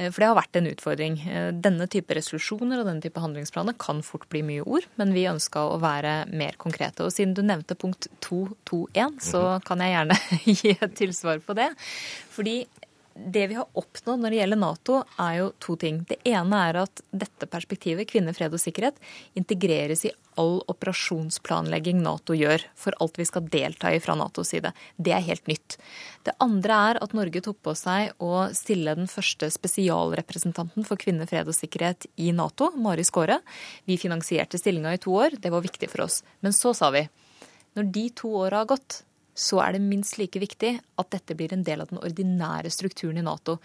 [0.00, 1.18] Eh, for det har vært en utfordring.
[1.28, 5.28] Eh, denne type resolusjoner og denne type handlingsplaner kan fort bli mye ord, men vi
[5.30, 7.04] ønska å være mer konkrete.
[7.04, 9.66] Og siden du nevnte punkt 221, så mhm.
[9.68, 10.20] kan jeg gjerne
[10.60, 11.70] gi et tilsvar på det.
[12.32, 12.62] Fordi
[13.14, 16.00] det vi har oppnådd når det gjelder Nato, er jo to ting.
[16.08, 18.98] Det ene er at dette perspektivet, kvinner, fred og sikkerhet,
[19.38, 24.72] integreres i all operasjonsplanlegging Nato gjør for alt vi skal delta i fra Natos side.
[24.96, 25.76] Det er helt nytt.
[26.24, 31.28] Det andre er at Norge tok på seg å stille den første spesialrepresentanten for kvinner,
[31.30, 33.40] fred og sikkerhet i Nato, Mari Skåre.
[33.90, 35.36] Vi finansierte stillinga i to år.
[35.40, 36.22] Det var viktig for oss.
[36.40, 37.04] Men så sa vi
[37.78, 39.02] når de to åra har gått,
[39.34, 43.20] så er det minst like viktig at dette blir en del av den ordinære strukturen
[43.20, 43.58] i Nato.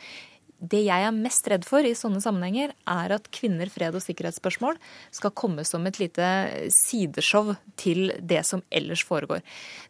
[0.56, 4.78] Det jeg er mest redd for i sånne sammenhenger, er at kvinner, fred og sikkerhetsspørsmål
[5.13, 6.30] skal komme som et lite
[6.71, 9.43] sideshow til det som ellers foregår.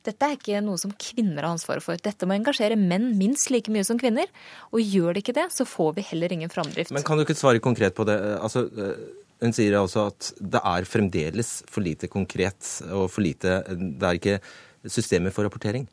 [0.08, 2.02] Dette er ikke noe som kvinner har ansvaret for.
[2.02, 4.32] Dette må engasjere menn minst like mye som kvinner.
[4.74, 6.96] Og gjør det ikke det, så får vi heller ingen framdrift.
[6.96, 8.18] Men kan du ikke svare konkret på det?
[8.42, 9.06] Altså, eh,
[9.46, 14.18] hun sier altså at det er fremdeles for lite konkret og for lite Det er
[14.18, 14.40] ikke
[14.91, 15.88] systemer for rapportering?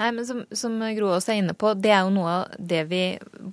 [0.00, 2.80] Nei, men som, som Gro også er inne på, det er jo noe av det
[2.90, 3.02] vi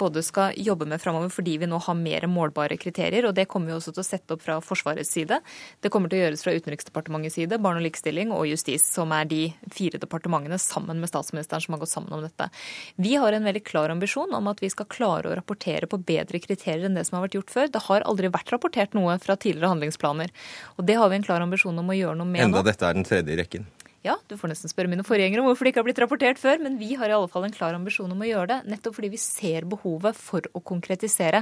[0.01, 3.69] både skal jobbe med framover fordi vi nå har mer målbare kriterier, og det kommer
[3.69, 5.39] vi også til å sette opp fra Forsvarets side.
[5.84, 9.27] Det kommer til å gjøres fra Utenriksdepartementets side, Barne- og likestilling og Justis, som er
[9.29, 9.41] de
[9.75, 12.49] fire departementene sammen med statsministeren som har gått sammen om dette.
[12.97, 16.41] Vi har en veldig klar ambisjon om at vi skal klare å rapportere på bedre
[16.41, 17.73] kriterier enn det som har vært gjort før.
[17.73, 20.34] Det har aldri vært rapportert noe fra tidligere handlingsplaner,
[20.77, 22.63] og det har vi en klar ambisjon om å gjøre noe med Enda nå.
[22.63, 23.67] Enda dette er den tredje i rekken?
[24.05, 26.62] Ja, du får nesten spørre mine forgjengere om hvorfor det ikke har blitt rapportert før,
[26.63, 29.09] men vi har i alle fall en klar ambisjon om å gjøre det, nettopp fordi
[29.12, 31.41] vi ser behovet for å konkretisere.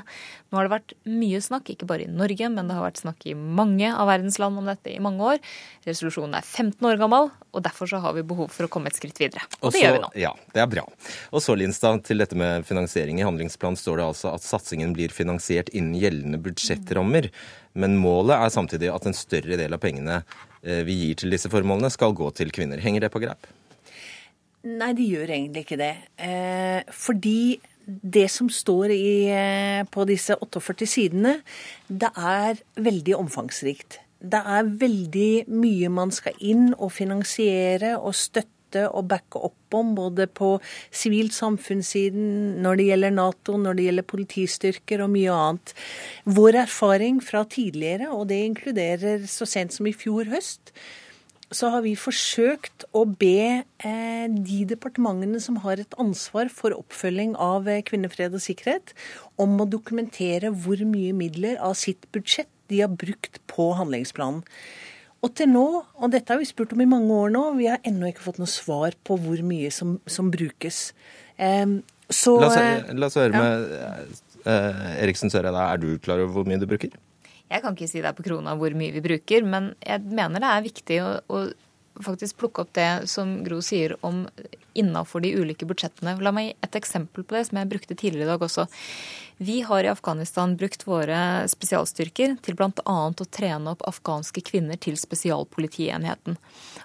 [0.50, 3.28] Nå har det vært mye snakk, ikke bare i Norge, men det har vært snakk
[3.30, 5.44] i mange av verdens land om dette i mange år.
[5.86, 8.98] Resolusjonen er 15 år gammel, og derfor så har vi behov for å komme et
[8.98, 9.46] skritt videre.
[9.62, 10.12] Og det gjør vi nå.
[10.18, 10.88] Ja, det er bra.
[11.30, 13.22] Og så, Linstad, til dette med finansiering.
[13.22, 17.30] I handlingsplanen står det altså at satsingen blir finansiert innen gjeldende budsjettrammer.
[17.78, 20.24] Men målet er samtidig at en større del av pengene
[20.88, 22.82] vi gir til disse formålene, skal gå til kvinner.
[22.84, 23.48] Henger det på greip?
[24.68, 25.94] Nei, de gjør egentlig ikke det.
[26.20, 31.42] Eh, fordi det som står i, eh, på disse 48 sidene,
[31.88, 34.00] det er veldig omfangsrikt.
[34.20, 39.74] Det er veldig mye man skal inn og finansiere og støtte støtte og backe opp
[39.74, 40.60] om, både på
[40.92, 45.74] sivilt samfunnssiden, når det gjelder Nato, når det gjelder politistyrker og mye annet.
[46.26, 50.74] Vår erfaring fra tidligere, og det inkluderer så sent som i fjor høst,
[51.50, 57.38] så har vi forsøkt å be eh, de departementene som har et ansvar for oppfølging
[57.40, 58.92] av eh, kvinnefred og sikkerhet,
[59.40, 64.44] om å dokumentere hvor mye midler av sitt budsjett de har brukt på handlingsplanen.
[65.26, 65.66] Og til nå,
[65.98, 68.42] og dette har vi spurt om i mange år nå, vi har ennå ikke fått
[68.42, 70.92] noe svar på hvor mye som, som brukes.
[71.42, 73.42] Um, så, la, oss, eh, la, oss, høre ja.
[73.42, 74.14] med
[74.46, 75.64] uh, Eriksen Søreide.
[75.64, 76.94] Er du klar over hvor mye du bruker?
[77.48, 80.44] Jeg kan ikke si det er på krona hvor mye vi bruker, men jeg mener
[80.44, 81.42] det er viktig å, å
[82.06, 84.26] faktisk plukke opp det som Gro sier om
[84.78, 86.18] innafor de ulike budsjettene.
[86.22, 88.68] La meg gi et eksempel på det, som jeg brukte tidligere i dag også.
[89.38, 92.96] Vi har i Afghanistan brukt våre spesialstyrker til bl.a.
[93.10, 96.40] å trene opp afghanske kvinner til spesialpolitienheten.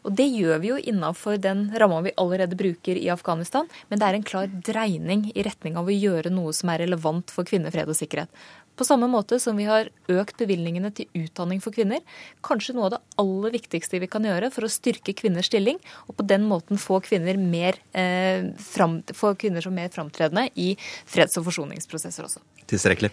[0.05, 4.09] Og det gjør vi jo innafor den ramma vi allerede bruker i Afghanistan, men det
[4.09, 7.73] er en klar dreining i retning av å gjøre noe som er relevant for kvinner,
[7.73, 8.45] fred og sikkerhet.
[8.77, 12.01] På samme måte som vi har økt bevilgningene til utdanning for kvinner.
[12.45, 16.17] Kanskje noe av det aller viktigste vi kan gjøre for å styrke kvinners stilling, og
[16.19, 21.37] på den måten få kvinner, mer, eh, fram, få kvinner som mer framtredende i freds-
[21.39, 22.41] og forsoningsprosesser også.
[22.67, 23.13] Tilstrekkelig?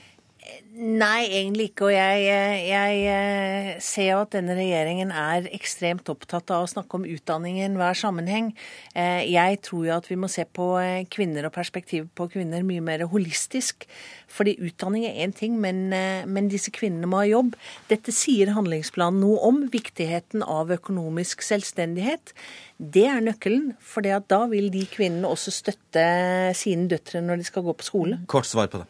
[0.79, 1.89] Nei, egentlig ikke.
[1.89, 6.95] Og jeg, jeg, jeg, ser jo at denne regjeringen er ekstremt opptatt av å snakke
[6.95, 8.53] om utdanning i enhver sammenheng.
[8.95, 12.63] Eh, jeg tror jo at vi må se på eh, kvinner og perspektivet på kvinner
[12.63, 13.83] mye mer holistisk.
[14.31, 17.57] Fordi utdanning er én ting, men, eh, men, disse kvinnene må ha jobb.
[17.91, 19.65] Dette sier handlingsplanen noe om.
[19.73, 22.31] Viktigheten av økonomisk selvstendighet.
[22.79, 23.73] Det er nøkkelen.
[23.83, 26.07] For da vil de kvinnene også støtte
[26.55, 28.21] sine døtre når de skal gå på skole.
[28.31, 28.87] Kort svar på det.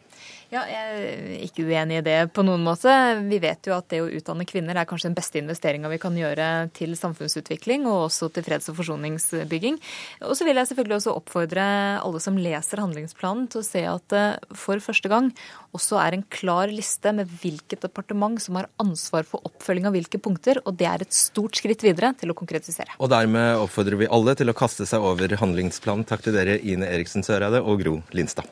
[0.50, 2.90] Ja, Jeg er ikke uenig i det på noen måte.
[3.22, 6.16] Vi vet jo at det å utdanne kvinner er kanskje den beste investeringa vi kan
[6.18, 9.78] gjøre til samfunnsutvikling og også til freds- og forsoningsbygging.
[10.26, 11.66] Og så vil jeg selvfølgelig også oppfordre
[12.02, 14.24] alle som leser handlingsplanen til å se at det
[14.58, 15.28] for første gang
[15.70, 20.18] også er en klar liste med hvilket departement som har ansvar for oppfølging av hvilke
[20.18, 22.98] punkter, og det er et stort skritt videre til å konkretisere.
[22.98, 26.02] Og dermed oppfordrer vi alle til å kaste seg over handlingsplanen.
[26.10, 28.50] Takk til dere, Ine Eriksen Søreide og Gro Lindstad.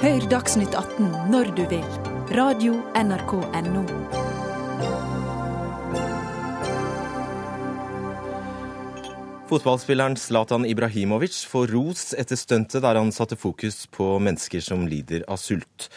[0.00, 1.82] Hør Dagsnytt 18 når du vil.
[2.32, 3.82] Radio NRK Radio.nrk.no.
[9.50, 15.26] Fotballspilleren Zlatan Ibrahimovic får ros etter stuntet der han satte fokus på mennesker som lider
[15.28, 15.90] av sult.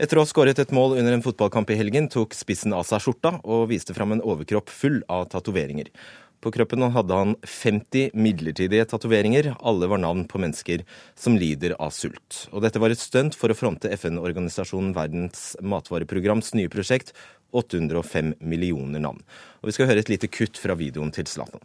[0.00, 3.04] Etter å ha skåret et mål under en fotballkamp i helgen, tok spissen av seg
[3.04, 5.92] skjorta og viste fram en overkropp full av tatoveringer.
[6.40, 9.54] På kroppen hadde han 50 midlertidige tatoveringer.
[9.60, 12.46] Alle var navn på mennesker som lider av sult.
[12.52, 17.14] Og dette var et stunt for å fronte FN-organisasjonen Verdens matvareprograms nye prosjekt
[17.56, 19.22] 805 millioner navn.
[19.62, 21.62] Og Vi skal høre et lite kutt fra videoen til Zlatan.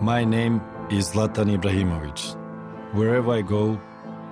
[0.00, 2.36] My name is Zlatan Ibrahimovic.
[2.94, 3.80] Wherever I go,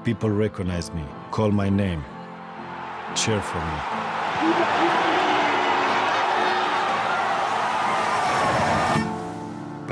[0.05, 2.05] people recognize me, call my name,
[3.17, 4.84] cheer for me.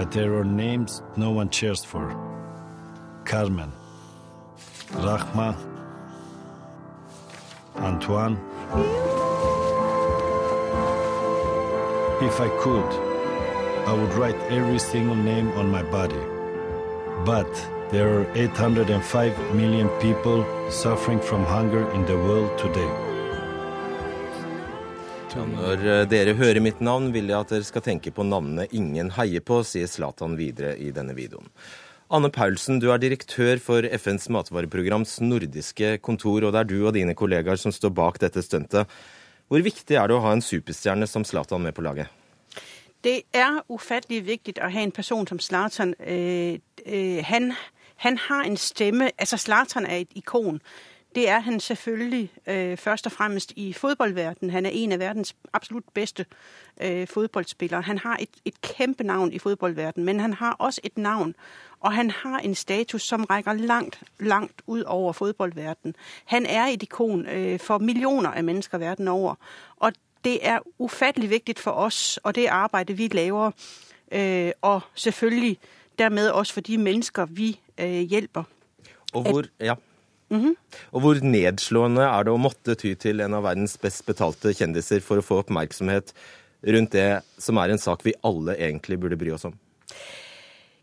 [0.02, 2.10] But there are names no one cheers for
[3.24, 3.70] Carmen,
[5.06, 5.54] Rahma,
[7.76, 8.36] Antoine.
[12.20, 12.90] If I could,
[13.86, 16.24] I would write every single name on my body.
[17.24, 17.52] But
[17.92, 23.11] there are 805 million people suffering from hunger in the world today.
[25.32, 29.08] Når eh, dere hører mitt navn, vil jeg at dere skal tenke på navnene ingen
[29.16, 31.48] heier på, sier Zlatan videre i denne videoen.
[32.12, 36.92] Anne Paulsen, du er direktør for FNs matvareprograms nordiske kontor, og det er du og
[36.98, 38.90] dine kollegaer som står bak dette stuntet.
[39.48, 42.12] Hvor viktig er det å ha en superstjerne som Zlatan med på laget?
[43.02, 45.96] Det er ufattelig viktig å ha en person som Zlatan.
[46.04, 47.54] Øh, øh, han,
[48.04, 50.60] han, har en stemme Altså, Zlatan er et ikon.
[51.14, 54.50] Det er han selvfølgelig øh, først og fremmest i fodboldverdenen.
[54.50, 56.26] Han er en av verdens absolutt beste
[56.80, 57.82] øh, fodboldspillere.
[57.82, 61.34] Han har et, et kæmpe navn i fodboldverdenen, men han har også et navn.
[61.80, 65.94] Og han har en status som rækker langt, langt ud over fodboldverdenen.
[66.24, 69.34] Han er et ikon øh, for millioner av mennesker verden over.
[69.76, 69.92] Og
[70.24, 73.50] det er ufattelig viktig for oss og det arbeidet vi laver,
[74.12, 75.58] øh, og selvfølgelig
[75.98, 78.42] dermed også for de mennesker vi øh, hjelper.
[79.12, 79.74] Og hvor, ja.
[80.32, 80.54] Mm -hmm.
[80.92, 85.00] Og hvor nedslående er det å måtte ty til en av verdens best betalte kjendiser
[85.00, 86.14] for å få oppmerksomhet
[86.62, 89.58] rundt det som er en sak vi alle egentlig burde bry oss om?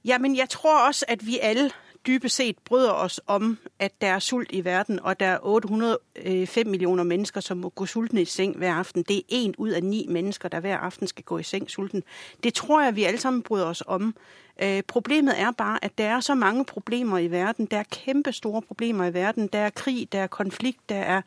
[0.05, 1.71] Ja, men jeg tror også at vi alle
[2.07, 6.67] dybest set bryder os om, at der er sult i verden, og der er 805
[6.67, 9.03] millioner mennesker, som må gå sultne i seng hver aften.
[9.03, 12.03] Det er en ud af ni mennesker, der hver aften skal gå i seng sulten.
[12.43, 14.15] Det tror jeg, vi alle sammen bryder os om.
[14.61, 17.65] Øh, problemet er bare, at der er så mange problemer i verden.
[17.65, 19.47] Der er kæmpe store problemer i verden.
[19.47, 21.21] Der er krig, der er konflikt, der er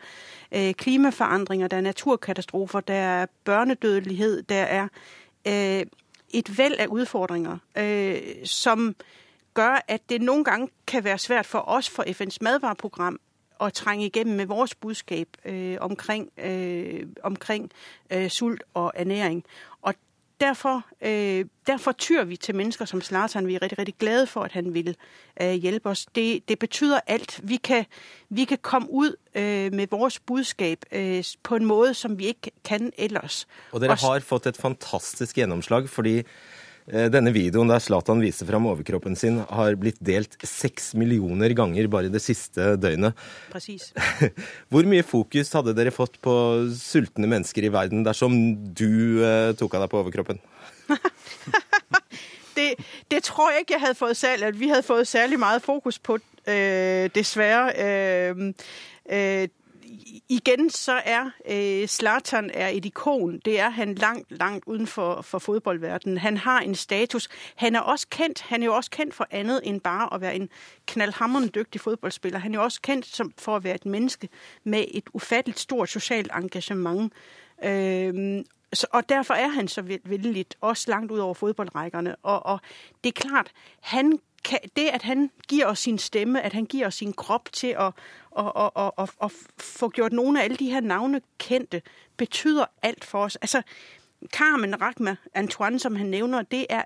[0.52, 4.88] øh, klimaforandringer, der er naturkatastrofer, der er børnedødelighed, der er
[5.46, 5.86] øh,
[6.30, 8.94] et væld af udfordringer, øh, som
[9.54, 13.18] gør, at det noen ganger kan være svært for oss for FN's madvareprogram
[13.62, 17.70] å trenge igjennom med vores budskap øh, omkring, øh, omkring
[18.10, 19.44] øh, sult og ernæring.
[19.82, 19.94] Og
[20.40, 23.46] derfor, øh, derfor tyr vi til mennesker som Zlatan.
[23.46, 24.96] Vi er rigtig, rigtig glade for, at han vil
[25.42, 25.80] øh, oss.
[25.84, 26.06] os.
[26.14, 27.40] Det, det betyder alt.
[27.42, 27.84] Vi kan,
[28.28, 30.78] vi kan komme ut øh, med vores budskap
[31.42, 33.46] på en måde, som vi ikke kan ellers.
[33.72, 36.22] Og dere har fått et fantastisk gjennomslag, fordi
[36.86, 42.10] denne videoen der Zlatan viser fram overkroppen sin, har blitt delt seks millioner ganger bare
[42.12, 43.18] det siste døgnet.
[43.52, 43.92] Precis.
[44.72, 46.34] Hvor mye fokus hadde dere fått på
[46.74, 48.34] sultne mennesker i verden dersom
[48.74, 50.42] du eh, tok av deg på overkroppen?
[52.58, 52.68] det,
[53.08, 56.18] det, tror jeg ikke jeg hadde fått særlig, vi hadde fått særlig mye fokus på,
[56.18, 57.70] øh, dessverre.
[60.28, 63.38] Igen så er øh, Zlatan er et ikon.
[63.44, 66.18] Det er han langt, langt uden for, for.
[66.18, 67.28] Han har en status.
[67.56, 68.40] Han er også kendt.
[68.40, 70.48] Han er jo også kendt for andet end bare at være en
[70.86, 72.38] knallhamrende dygtig fodboldspiller.
[72.38, 74.28] Han er jo også kendt for at være et menneske
[74.64, 77.12] med et ufatteligt stort socialt engagement.
[77.64, 78.44] Øh,
[78.92, 82.16] og derfor er han så vældigt, også langt ud over.
[82.22, 82.60] Og, og
[83.04, 84.18] det er klart, han
[84.76, 87.90] det, at han gir oss sin stemme, at han gir oss sin krop til å,
[88.30, 89.28] å, å, å
[89.58, 91.82] få gjort noen av alle de her navne kendte,
[92.16, 93.36] betyder alt for oss.
[93.36, 93.62] Altså,
[94.32, 96.84] Carmen Ragma Antoine, som han nævner, det er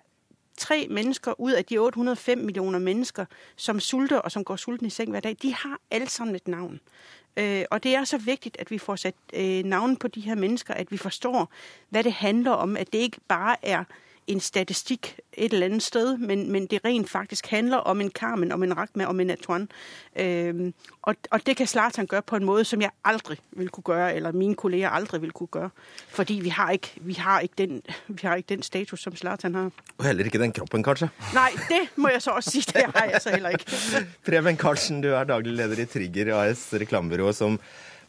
[0.56, 3.24] tre mennesker ut av de 805 millioner mennesker,
[3.56, 5.36] som sulter og som går sulten i seng hver dag.
[5.42, 6.80] De har alle sammen et navn.
[7.36, 10.34] Øh, og det er så viktig at vi får satt øh, navn på de her
[10.34, 11.50] mennesker, at vi forstår,
[11.90, 13.84] hva det handler om, at det ikke bare er
[14.26, 18.52] en statistik et eller andet sted, men, men det rent faktisk handler om en Carmen,
[18.52, 19.68] om en Rachma, om en Antoine.
[20.16, 23.84] Øhm, og, og det kan Zlatan gøre på en måde, som jeg aldri vil kunne
[23.84, 25.70] gøre, eller mine kolleger aldri vil kunne gøre.
[26.08, 29.54] Fordi vi har ikke, vi har ikke, den, vi har ikke den status, som Zlatan
[29.54, 29.70] har.
[29.98, 31.08] Og heller ikke den kroppen, kanskje?
[31.34, 32.60] Nei, det må jeg så også si.
[32.60, 33.64] det har jeg så heller ikke.
[34.26, 37.60] Preben Karlsen, du er daglig leder i Trigger AS, reklamebyrå som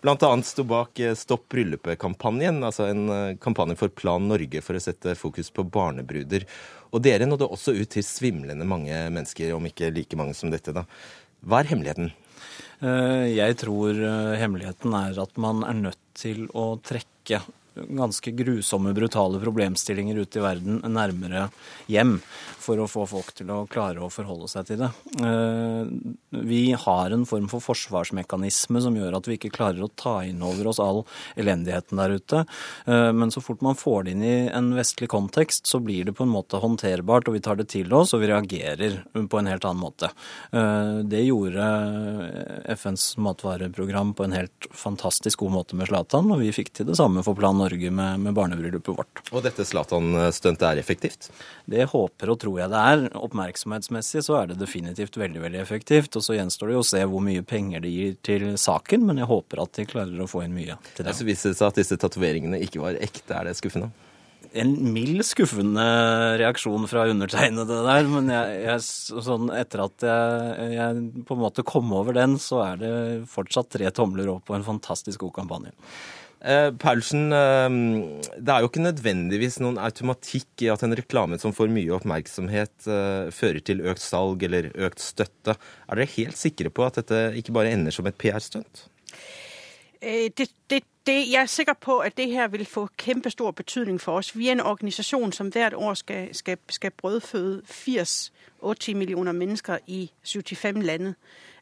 [0.01, 0.29] bl.a.
[0.43, 5.15] sto bak eh, Stopp bryllupet-kampanjen, altså en eh, kampanje for Plan Norge for å sette
[5.17, 6.45] fokus på barnebruder.
[6.93, 10.75] Og dere nådde også ut til svimlende mange mennesker, om ikke like mange som dette.
[10.75, 10.85] da.
[11.43, 12.11] Hva er hemmeligheten?
[12.79, 13.97] Eh, jeg tror
[14.39, 17.41] hemmeligheten er at man er nødt til å trekke
[17.89, 21.47] ganske grusomme, brutale problemstillinger ute i verden nærmere
[21.91, 22.17] hjem
[22.67, 24.89] for å få folk til å klare å forholde seg til det.
[25.23, 25.91] Eh,
[26.47, 30.43] vi har en form for forsvarsmekanisme som gjør at vi ikke klarer å ta inn
[30.45, 31.03] over oss all
[31.39, 32.43] elendigheten der ute.
[32.85, 36.15] Eh, men så fort man får det inn i en vestlig kontekst, så blir det
[36.17, 39.51] på en måte håndterbart, og vi tar det til oss, og vi reagerer på en
[39.51, 40.11] helt annen måte.
[40.51, 41.67] Eh, det gjorde
[42.75, 46.99] FNs matvareprogram på en helt fantastisk god måte med Zlatan, og vi fikk til det
[46.99, 49.21] samme for Plan Norge med, med barnebryllupet vårt.
[49.31, 51.29] Og dette Zlatan-stuntet er effektivt?
[51.67, 53.05] Det håper og tror jeg det er.
[53.19, 56.17] Oppmerksomhetsmessig så er det definitivt veldig veldig effektivt.
[56.17, 59.21] Og så gjenstår det jo å se hvor mye penger det gir til saken, men
[59.21, 61.11] jeg håper at de klarer å få inn mye til det.
[61.11, 63.35] Ja, så viser det seg at disse tatoveringene ikke var ekte.
[63.37, 63.91] Er det skuffende?
[64.57, 65.83] en mild skuffende
[66.39, 68.09] reaksjon fra undertegnede der.
[68.11, 72.61] Men jeg, jeg, sånn etter at jeg, jeg, på en måte kom over den, så
[72.65, 72.93] er det
[73.31, 75.75] fortsatt tre tomler opp og en fantastisk god kampanje.
[76.41, 77.69] Eh, Paulsen, eh,
[78.37, 82.75] det er jo ikke nødvendigvis noen automatikk i at en reklame som får mye oppmerksomhet,
[82.85, 85.57] eh, fører til økt salg eller økt støtte.
[85.89, 88.85] Er dere helt sikre på at dette ikke bare ender som et PR-stunt?
[89.99, 94.21] Det, det, det, jeg er sikker på, at det her vil få kæmpestor betydning for
[94.21, 94.35] oss.
[94.37, 98.31] Vi er en organisasjon som hvert år skal, skal, skal brødføde 80
[98.93, 101.15] millioner mennesker i 75 lande.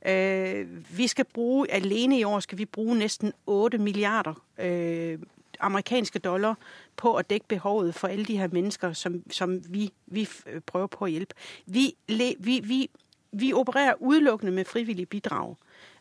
[0.06, 5.20] Øh, vi skal bruge, alene i år skal vi bruge nesten 8 milliarder øh,
[5.60, 6.58] amerikanske dollar
[6.98, 10.30] på at dække behovet for alle de her mennesker, som, som vi, vi
[10.66, 11.36] prøver på at hjælpe.
[11.66, 11.96] Vi,
[12.40, 12.90] vi, vi,
[13.32, 15.56] vi opererer udelukkende med frivillige bidrag.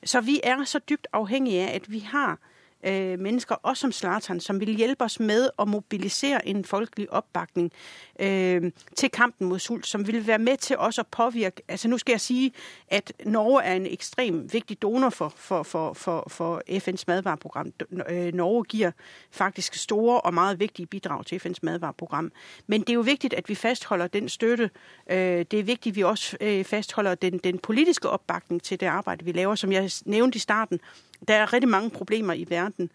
[0.04, 2.38] Så vi er så dybt afhængige af, at vi har
[2.84, 7.72] øh, mennesker, også som Zlatan, som vil hjelpe oss med å mobilisere en folkelig oppbakning
[8.20, 11.98] øh, til kampen mot sult, som vil være med til også å påvirke altså Nå
[11.98, 12.54] skal jeg si
[12.88, 17.72] at Norge er en ekstremt viktig donor for, for, for, for FNs madvareprogram.
[18.08, 18.90] Øh, Norge gir
[19.30, 22.32] faktisk store og meget viktige bidrag til FNs madvareprogram.
[22.66, 24.70] Men det er jo viktig at vi fastholder den støtte.
[25.10, 29.26] Øh, det er viktig at vi også fastholder den, den politiske oppbakning til det arbeidet
[29.26, 29.54] vi laver.
[29.54, 30.80] Som jeg nevnte i starten,
[31.28, 32.90] der er rigtig mange problemer i verden.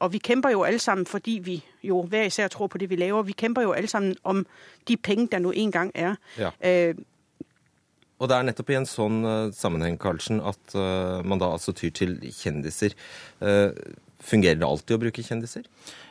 [0.00, 2.96] Og vi kjemper jo alle sammen fordi vi jo hver især tror på det vi
[2.96, 3.22] laver.
[3.22, 4.46] Vi kjemper jo alle sammen om
[4.88, 6.14] de penger der nå en gang er.
[6.38, 6.50] Ja.
[8.20, 9.22] Og det er nettopp i en sånn
[9.56, 10.74] sammenheng Karlsen, at
[11.24, 12.92] man da altså tyr til kjendiser.
[14.20, 15.64] Fungerer det alltid å bruke kjendiser?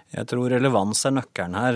[0.09, 1.75] Jeg tror relevans er nøkkelen her.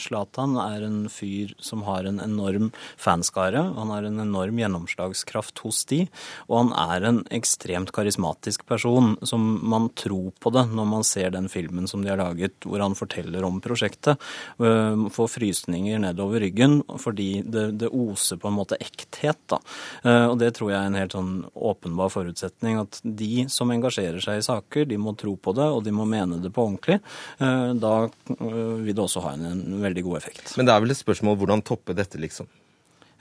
[0.00, 3.60] Zlatan uh, er en fyr som har en enorm fanskare.
[3.76, 6.04] Han har en enorm gjennomslagskraft hos de,
[6.48, 11.34] og han er en ekstremt karismatisk person som man tror på det når man ser
[11.34, 14.20] den filmen som de har laget hvor han forteller om prosjektet.
[14.56, 19.42] Uh, får frysninger nedover ryggen fordi det, det, oser på en måte ekthet.
[19.52, 19.60] da.
[20.00, 22.80] Uh, og det tror jeg er en helt sånn åpenbar forutsetning.
[22.86, 26.08] At de som engasjerer seg i saker, de må tro på det, og de må
[26.08, 27.02] mene det på ordentlig.
[27.38, 30.52] Eh, da eh, vil det også ha en, en veldig god effekt.
[30.58, 32.48] Men det er vel et spørsmål hvordan toppe dette, liksom?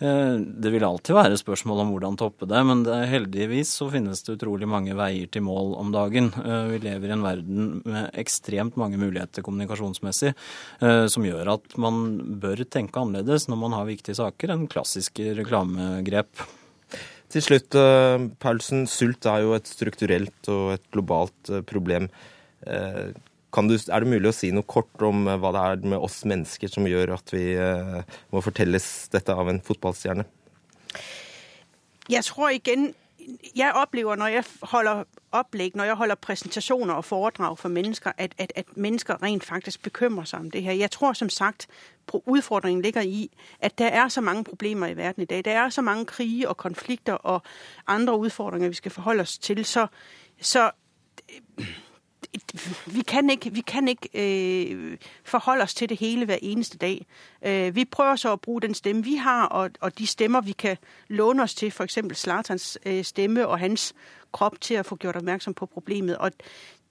[0.04, 4.22] Eh, det vil alltid være spørsmål om hvordan toppe det, men det, heldigvis så finnes
[4.26, 6.30] det utrolig mange veier til mål om dagen.
[6.70, 10.34] Vi lever i en verden med ekstremt mange muligheter kommunikasjonsmessig,
[10.82, 12.04] som gjør at man
[12.42, 16.46] bør tenke annerledes når man har viktige saker enn klassiske reklamegrep.
[17.34, 17.74] Til slutt,
[18.44, 18.84] Paulsen.
[18.86, 22.12] Sult er jo et strukturelt og et globalt problem.
[23.54, 26.24] Du, er det mulig å si noe kort om eh, hva det er med oss
[26.26, 28.02] mennesker som gjør at vi uh,
[28.34, 30.26] må fortelles dette av en fotballstjerne?
[32.10, 32.92] Jeg tror igjen
[33.56, 38.36] jeg opplever når jeg holder opplegg, når jeg holder presentasjoner og foredrag for mennesker, at,
[38.38, 40.74] at, at, mennesker rent faktisk bekymrer seg om det her.
[40.74, 41.68] Jeg tror som sagt
[42.14, 43.30] utfordringen ligger i
[43.60, 45.46] at det er så mange problemer i verden i dag.
[45.46, 47.42] Det er så mange kriger og konflikter og
[47.88, 49.66] andre utfordringer vi skal forholde oss til.
[49.66, 49.88] Så,
[50.42, 50.72] så
[52.86, 57.06] vi kan ikke, vi kan ikke øh, forholde oss til det hele hver eneste dag.
[57.46, 60.52] Øh, vi prøver så å bruke den stemme vi har, og, og de stemmer vi
[60.52, 60.78] kan
[61.10, 61.98] låne oss til, f.eks.
[62.14, 63.94] Zlatans øh, stemme og hans
[64.34, 66.18] kropp, til å få gjort oppmerksom på problemet.
[66.18, 66.32] Og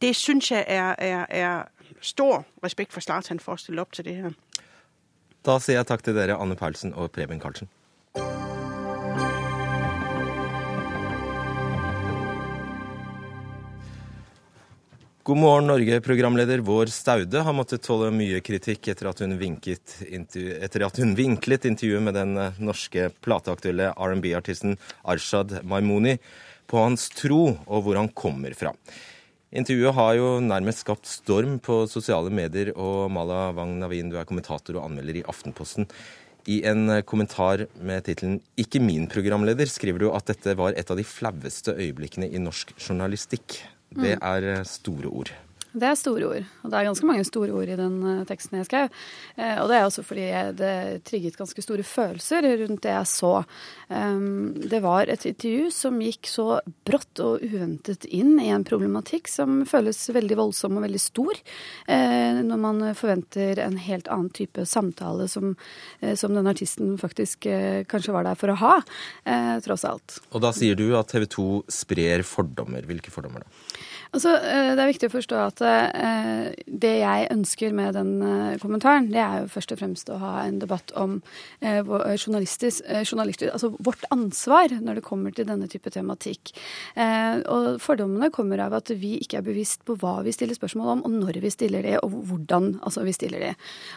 [0.03, 1.63] det syns jeg er, er, er,
[2.01, 4.33] stor respekt for Zlatan for å stille opp til det her.
[5.47, 7.69] Da sier jeg takk til dere, Anne Paulsen og Preben Karlsen.
[15.25, 20.97] God morgen, Norge-programleder Vår Staude har måttet tåle mye kritikk etter at hun, etter at
[20.99, 24.73] hun vinklet intervjuet med den eh, norske plateaktuelle R&B-artisten
[25.07, 26.17] Arshad Maimoni
[26.67, 28.73] på hans tro og hvor han kommer fra.
[29.55, 34.27] Intervjuet har jo nærmest skapt storm på sosiale medier, og Mala Wang Navin, du er
[34.27, 35.87] kommentator og anmelder i Aftenposten.
[36.51, 40.91] I en eh, kommentar med tittelen 'Ikke min programleder' skriver du at dette var et
[40.91, 43.61] av de flaueste øyeblikkene i norsk journalistikk.
[43.95, 44.29] Det mm.
[44.29, 45.33] er eh, store ord.
[45.73, 48.59] Det er store ord, og det er ganske mange store ord i den uh, teksten
[48.59, 48.91] jeg skrev.
[49.39, 50.27] Uh, og det er også fordi
[50.59, 50.73] det
[51.09, 53.31] trigget ganske store følelser rundt det jeg så.
[53.89, 56.47] Um, det var et intervju som gikk så
[56.85, 61.41] brått og uventet inn i en problematikk som føles veldig voldsom og veldig stor,
[61.89, 65.55] uh, når man forventer en helt annen type samtale som,
[66.19, 67.47] som den artisten faktisk
[67.89, 68.75] kanskje var der for å ha,
[69.65, 70.19] tross alt.
[70.33, 72.85] Og da sier du at TV 2 sprer fordommer.
[72.89, 73.63] Hvilke fordommer da?
[74.13, 78.59] Altså, eh, det er viktig å forstå at eh, det jeg ønsker med den eh,
[78.61, 81.21] kommentaren, det er jo først og fremst å ha en debatt om
[81.63, 86.53] journalistisk, journalistisk altså vårt ansvar når det kommer til denne type tematikk.
[87.53, 91.05] Og fordommene kommer av at vi ikke er bevisst på hva vi stiller spørsmål om,
[91.07, 93.53] og når vi stiller det, og hvordan altså, vi stiller det.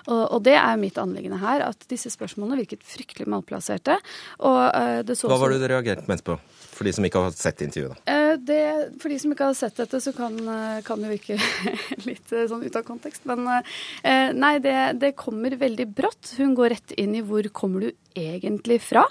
[0.07, 3.97] Og, og det er mitt anliggende her, at disse spørsmålene virket fryktelig malplasserte.
[4.39, 6.37] hva var det du reagerte mest på?
[6.75, 8.21] For de som ikke har sett intervjuet, da.
[8.35, 8.61] Det,
[8.99, 11.37] for de som ikke har sett dette, så kan, eh, kan det virke
[12.09, 13.23] litt eh, sånn ut av kontekst.
[13.29, 16.35] Men eh, nei, det, det, kommer veldig brått.
[16.39, 19.05] Hun går rett inn i hvor kommer du egentlig fra?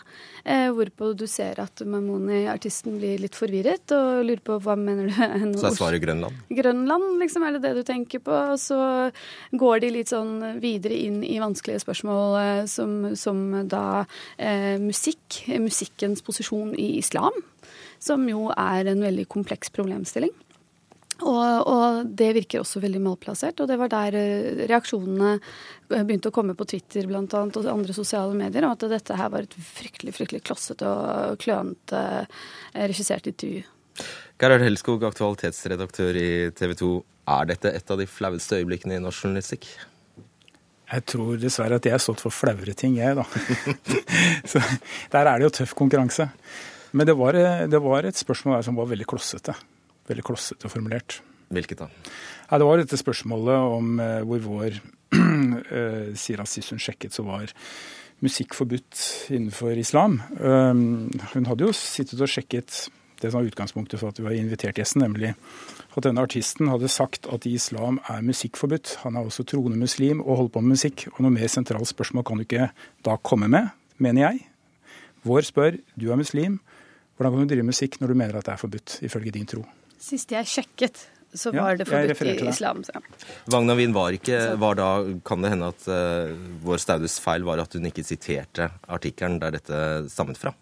[0.45, 5.15] hvorpå du ser at Mamoni, artisten, blir litt forvirret og lurer på hva mener du?
[5.57, 6.43] så er svaret Grønland?
[6.53, 8.35] Grønland, liksom, er det det du tenker på?
[8.53, 8.79] Og så
[9.57, 13.41] går de litt sånn videre inn i vanskelige spørsmål som, som
[13.73, 14.05] da
[14.37, 17.41] eh, musikk, musikkens posisjon i islam
[18.05, 20.33] som jo er en veldig kompleks problemstilling.
[21.25, 23.63] Og, og, det virker også veldig malplassert.
[23.63, 25.39] Og det var der eh, reaksjonene
[25.89, 29.33] begynte å komme på Twitter blant annet, og andre sosiale medier, om at dette her
[29.33, 33.65] var et fryktelig fryktelig klossete og klønete eh, regissert intervju.
[34.43, 36.93] Gerhard Helskog, aktualitetsredaktør i TV 2.
[37.35, 39.69] Er dette et av de flaueste øyeblikkene i norsk journalistikk?
[40.91, 43.25] Jeg tror dessverre at jeg har stått for flauere ting, jeg, da.
[44.51, 44.61] Så
[45.15, 46.29] der er det jo tøff konkurranse.
[46.93, 47.39] Men det var,
[47.71, 49.55] det var et spørsmål der som var veldig klossete.
[50.11, 51.21] Veldig klossete formulert.
[51.55, 51.89] Hvilket da?
[52.51, 54.81] Ja, det var dette spørsmålet om eh, hvor vår
[55.19, 57.53] eh, sier sist hun sjekket, så var
[58.25, 60.21] musikk forbudt innenfor islam.
[60.39, 62.87] Um, hun hadde jo sittet og sjekket
[63.21, 65.33] det som var utgangspunktet for at vi var invitert gjesten, nemlig
[65.95, 68.99] at denne artisten hadde sagt at i islam er musikk forbudt.
[69.05, 71.07] Han er også troende muslim og holder på med musikk.
[71.15, 72.69] Og noe mer sentralt spørsmål kan du ikke
[73.07, 73.71] da komme med,
[74.03, 74.43] mener jeg.
[75.25, 76.59] Vår spør, du er muslim,
[77.17, 79.63] hvordan kan du drive musikk når du mener at det er forbudt, ifølge din tro?
[80.05, 82.83] Sist jeg sjekket, så Ja, var det forbudt i islam.
[83.51, 84.89] Vagna Wien var ikke var da,
[85.27, 86.35] Kan det hende at uh,
[86.65, 89.81] vår Staudes feil var at hun ikke siterte artikkelen der dette
[90.13, 90.53] stammet fra?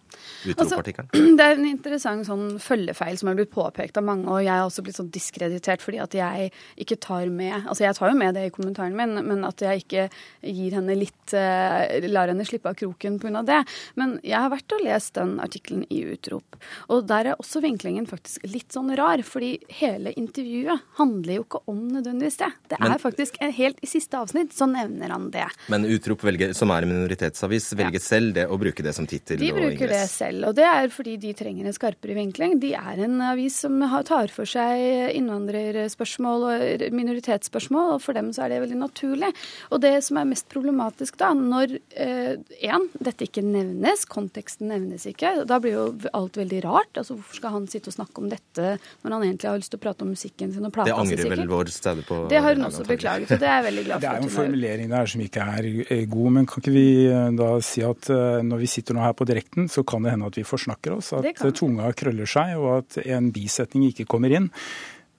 [0.52, 1.36] Utropartikkelen?
[1.38, 4.66] Det er en interessant sånn følgefeil som har blitt påpekt av mange, og jeg har
[4.66, 6.50] også blitt sånn diskreditert fordi at jeg
[6.80, 9.84] ikke tar med Altså jeg tar jo med det i kommentaren min, men at jeg
[9.84, 10.06] ikke
[10.42, 13.42] gir henne litt eh, Lar henne slippe av kroken pga.
[13.46, 13.60] det.
[13.98, 16.58] Men jeg har vært og lest den artikkelen i Utrop,
[16.92, 21.62] og der er også vinklingen faktisk litt sånn rar, fordi hele intervjuet handler jo ikke
[21.70, 22.50] om nødvendigvis det.
[22.68, 25.46] Det Men- er faktisk helt i siste avsnitt så nevner han det.
[25.68, 29.38] Men Utrop, velger, som er en minoritetsavis, velger selv det å bruke det som tittel
[29.38, 30.21] De bruker det ingress.
[30.22, 32.56] Selv, og det er fordi de trenger en skarpere vinkling.
[32.62, 38.46] De er en avis som tar for seg innvandrerspørsmål og minoritetsspørsmål, og for dem så
[38.46, 39.32] er det veldig naturlig.
[39.70, 45.42] Og det som er mest problematisk da, når én, dette ikke nevnes, konteksten nevnes ikke,
[45.48, 46.92] da blir jo alt veldig rart.
[46.96, 49.80] Altså hvorfor skal han sitte og snakke om dette når han egentlig har lyst til
[49.80, 52.20] å prate om musikken sin og plata Det angrer vel vår stede på?
[52.30, 54.04] Det har hun også beklaget, og det er jeg veldig glad for.
[54.04, 56.86] Det er jo en formulering der som ikke er eh, god, men kan ikke vi
[57.08, 60.14] eh, da si at eh, når vi sitter nå her på direkten, så kan det
[60.14, 64.34] hende at vi forsnakker oss, at tunga krøller seg og at en bisetning ikke kommer
[64.34, 64.50] inn.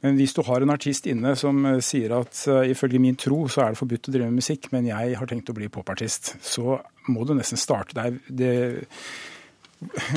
[0.04, 3.46] Men hvis du har en artist inne som eh, sier at eh, ifølge min tro
[3.48, 6.34] så er det forbudt å drive med musikk, men jeg har tenkt å bli popartist,
[6.44, 8.18] så må du nesten starte der.
[8.28, 8.52] Det,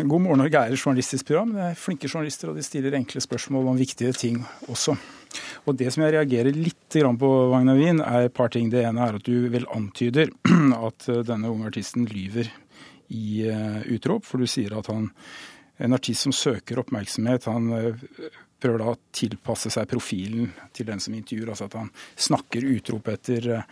[0.02, 1.54] God morgen Norge er et journalistisk program.
[1.54, 4.96] Det er flinke journalister, og de stiller enkle spørsmål om viktige ting også.
[5.66, 8.70] Og Det som jeg reagerer litt på, Wagner Wien, er et par ting.
[8.70, 10.30] Det ene er at du vel antyder
[10.88, 12.50] at eh, denne unge artisten lyver
[13.14, 14.26] i eh, utrop.
[14.26, 15.10] For du sier at han,
[15.82, 18.04] en artist som søker oppmerksomhet, han eh,
[18.62, 21.52] prøver da å tilpasse seg profilen til den som intervjuer.
[21.52, 23.64] Altså at han snakker utrop etter munn.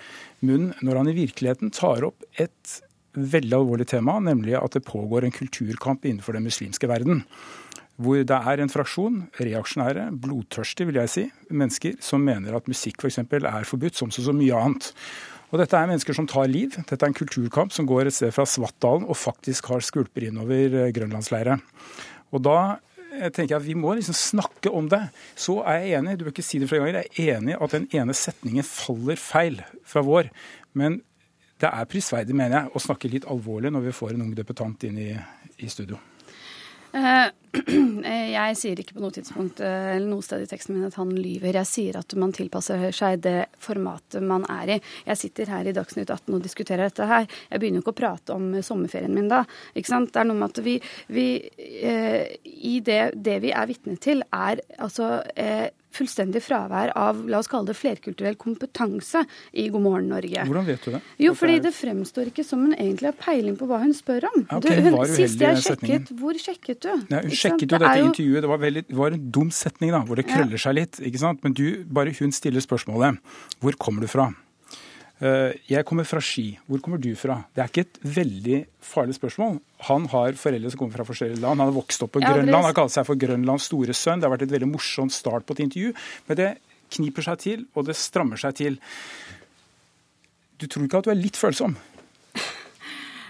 [0.44, 2.80] munnen, når han i virkeligheten tar opp et
[3.14, 7.22] veldig alvorlig tema, nemlig at det pågår en kulturkamp innenfor den muslimske verden.
[7.94, 11.24] Hvor det er en fraksjon, reaksjonære, blodtørstige vil jeg si,
[11.54, 13.20] mennesker som mener at musikk f.eks.
[13.22, 14.90] er forbudt, som så mye annet.
[15.54, 16.72] Og Dette er mennesker som tar liv.
[16.74, 20.74] Dette er en kulturkamp som går et sted fra Svartdalen og faktisk har skvulper innover
[20.80, 21.62] eh, grønlandsleiret.
[22.34, 22.56] Og da
[23.14, 25.04] eh, jeg at Vi må liksom snakke om det.
[25.38, 27.76] Så er jeg enig, du bør ikke si det flere ganger, jeg er enig at
[27.76, 30.32] den ene setningen faller feil fra vår.
[30.74, 30.98] Men
[31.62, 34.90] det er prisverdig, mener jeg, å snakke litt alvorlig når vi får en ung deputant
[34.90, 35.12] inn i,
[35.62, 36.02] i studio.
[36.94, 37.26] Eh,
[38.34, 41.12] Jeg sier ikke på noe tidspunkt eh, eller noe sted i teksten min at han
[41.14, 41.54] lyver.
[41.60, 44.78] Jeg sier at man tilpasser seg det formatet man er i.
[45.06, 47.28] Jeg sitter her i Dagsnytt 18 og diskuterer dette her.
[47.50, 49.44] Jeg begynner jo ikke å prate om sommerferien min da.
[49.74, 50.12] ikke sant?
[50.14, 50.76] Det er noe med at vi,
[51.14, 51.28] vi
[51.82, 57.40] eh, I det, det vi er vitne til, er altså eh, fullstendig fravær av la
[57.40, 60.44] oss kalle det flerkulturell kompetanse i God morgen Norge.
[60.48, 61.00] Hvordan vet du det?
[61.22, 64.38] Jo, fordi det fremstår ikke som hun egentlig har peiling på hva hun spør om.
[64.50, 66.92] Ja, okay, hun hun, sist jeg sjekket, hvor sjekket du?
[67.14, 68.10] Ja, hun sjekket jo Det dette jo...
[68.12, 68.42] intervjuet.
[68.44, 70.36] Det var, veldig, det var en dum setning, da, hvor det Ja.
[70.36, 71.00] krøller seg litt.
[71.00, 71.42] ikke sant?
[71.44, 73.20] Men du, bare hun stiller spørsmålet
[73.60, 74.30] hvor kommer du fra?
[75.22, 76.58] Eh, jeg kommer fra Ski.
[76.66, 77.36] Hvor kommer du fra?
[77.54, 79.60] Det er ikke et veldig farlig spørsmål.
[79.88, 81.60] Han har foreldre som kommer fra forskjellige land.
[81.60, 82.54] Han har vokst opp på Ja, Grønland.
[82.56, 84.20] Han har kalt seg for Grønlands store sønn.
[84.20, 85.94] Det har vært et veldig morsomt start på et intervju.
[86.28, 86.50] Men det
[86.94, 88.78] kniper seg til, og det strammer seg til.
[90.58, 91.76] Du tror ikke at du er litt følsom?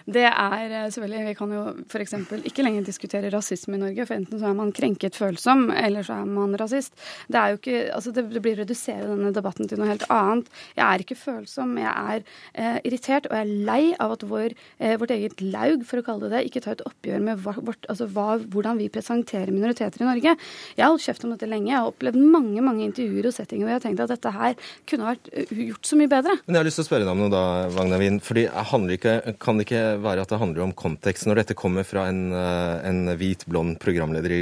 [0.04, 2.14] Det er eh, selvfølgelig Vi kan jo f.eks.
[2.44, 6.20] ikke lenger diskutere rasisme i Norge, for enten så er man krenket følsom, eller så
[6.20, 6.92] er man rasist.
[7.28, 10.50] Det er jo ikke, altså det, blir å redusere denne debatten til noe helt annet.
[10.76, 14.56] Jeg er ikke følsom, jeg er eh, irritert, og jeg er lei av at vår,
[14.78, 17.88] eh, vårt eget laug, for å kalle det det, ikke tar et oppgjør med vårt,
[17.88, 20.36] altså hva, hvordan vi presenterer minoriteter i Norge.
[20.74, 21.70] Jeg har holdt kjeft om dette lenge.
[21.70, 24.56] Jeg har opplevd mange mange intervjuer og settinger hvor jeg har tenkt at dette her
[24.90, 26.36] kunne vært eh, gjort så mye bedre.
[26.44, 27.44] Men jeg har lyst til å spørre deg om noe da,
[27.74, 28.20] Wagner Wien.
[28.24, 31.26] Fordi handler ikke, kan det ikke være at det handler om kontekst.
[31.28, 34.40] Når dette kommer fra en, eh, en hvit, blond programleder i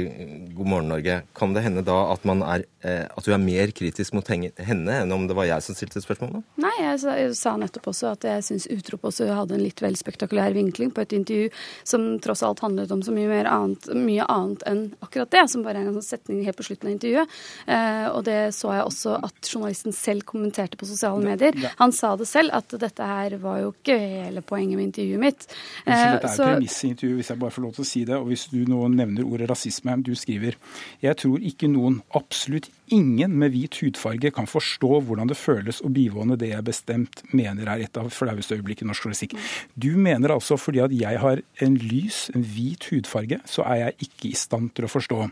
[0.53, 3.71] God morgen Norge, kan det hende da at, man er, eh, at du er mer
[3.75, 6.43] kritisk mot henne enn om det var jeg som stilte spørsmålet?
[6.61, 9.81] Nei, jeg sa, jeg sa nettopp også at jeg syns Utrop også hadde en litt
[9.83, 11.49] vel spektakulær vinkling på et intervju
[11.87, 15.63] som tross alt handlet om så mye mer annet, mye annet enn akkurat det, som
[15.65, 17.37] bare er en sånn setning helt på slutten av intervjuet.
[17.67, 21.57] Eh, og det så jeg også at journalisten selv kommenterte på sosiale medier.
[21.79, 25.42] Han sa det selv, at dette her var jo ikke hele poenget med intervjuet mitt.
[25.47, 28.15] Unnskyld, dette er Eh, så- premissintervju, hvis jeg bare får lov til å si det.
[28.15, 30.55] Og hvis du nå nevner ordet rasisme, du skriver
[31.01, 35.89] Jeg tror ikke noen, absolutt ingen med hvit hudfarge kan forstå hvordan det føles å
[35.91, 39.37] bivåne det jeg bestemt mener er et av flaueste øyeblikk i norsk journalistikk.
[39.77, 44.09] Du mener altså fordi at jeg har en lys, en hvit hudfarge, så er jeg
[44.09, 45.29] ikke i stand til å forstå.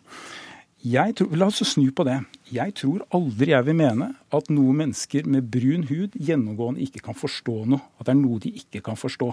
[0.84, 2.26] Jeg tror, la oss snu på det.
[2.52, 7.14] Jeg tror aldri jeg vil mene at noen mennesker med brun hud gjennomgående ikke kan
[7.14, 7.82] forstå noe.
[8.00, 9.30] At det er noe de ikke kan forstå.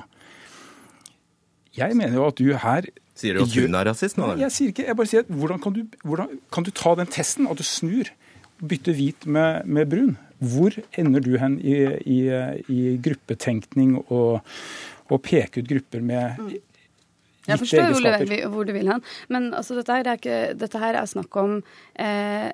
[1.79, 4.29] Jeg mener jo at du her Sier du at hun er rasist nå?
[4.31, 6.95] Nei, jeg sier ikke, jeg bare sier at hvordan kan du, hvordan kan du ta
[7.01, 8.13] den testen, at du snur,
[8.63, 10.15] bytter hvit med, med brun?
[10.39, 11.75] Hvor ender du hen i,
[12.07, 12.19] i,
[12.71, 14.39] i gruppetenkning og,
[15.11, 16.57] og peke ut grupper med Mm.
[17.49, 19.05] Jeg forstår hvor du, hvor du vil hen.
[19.33, 21.55] Men altså, dette, her er ikke, dette her er snakk om
[21.97, 22.51] eh,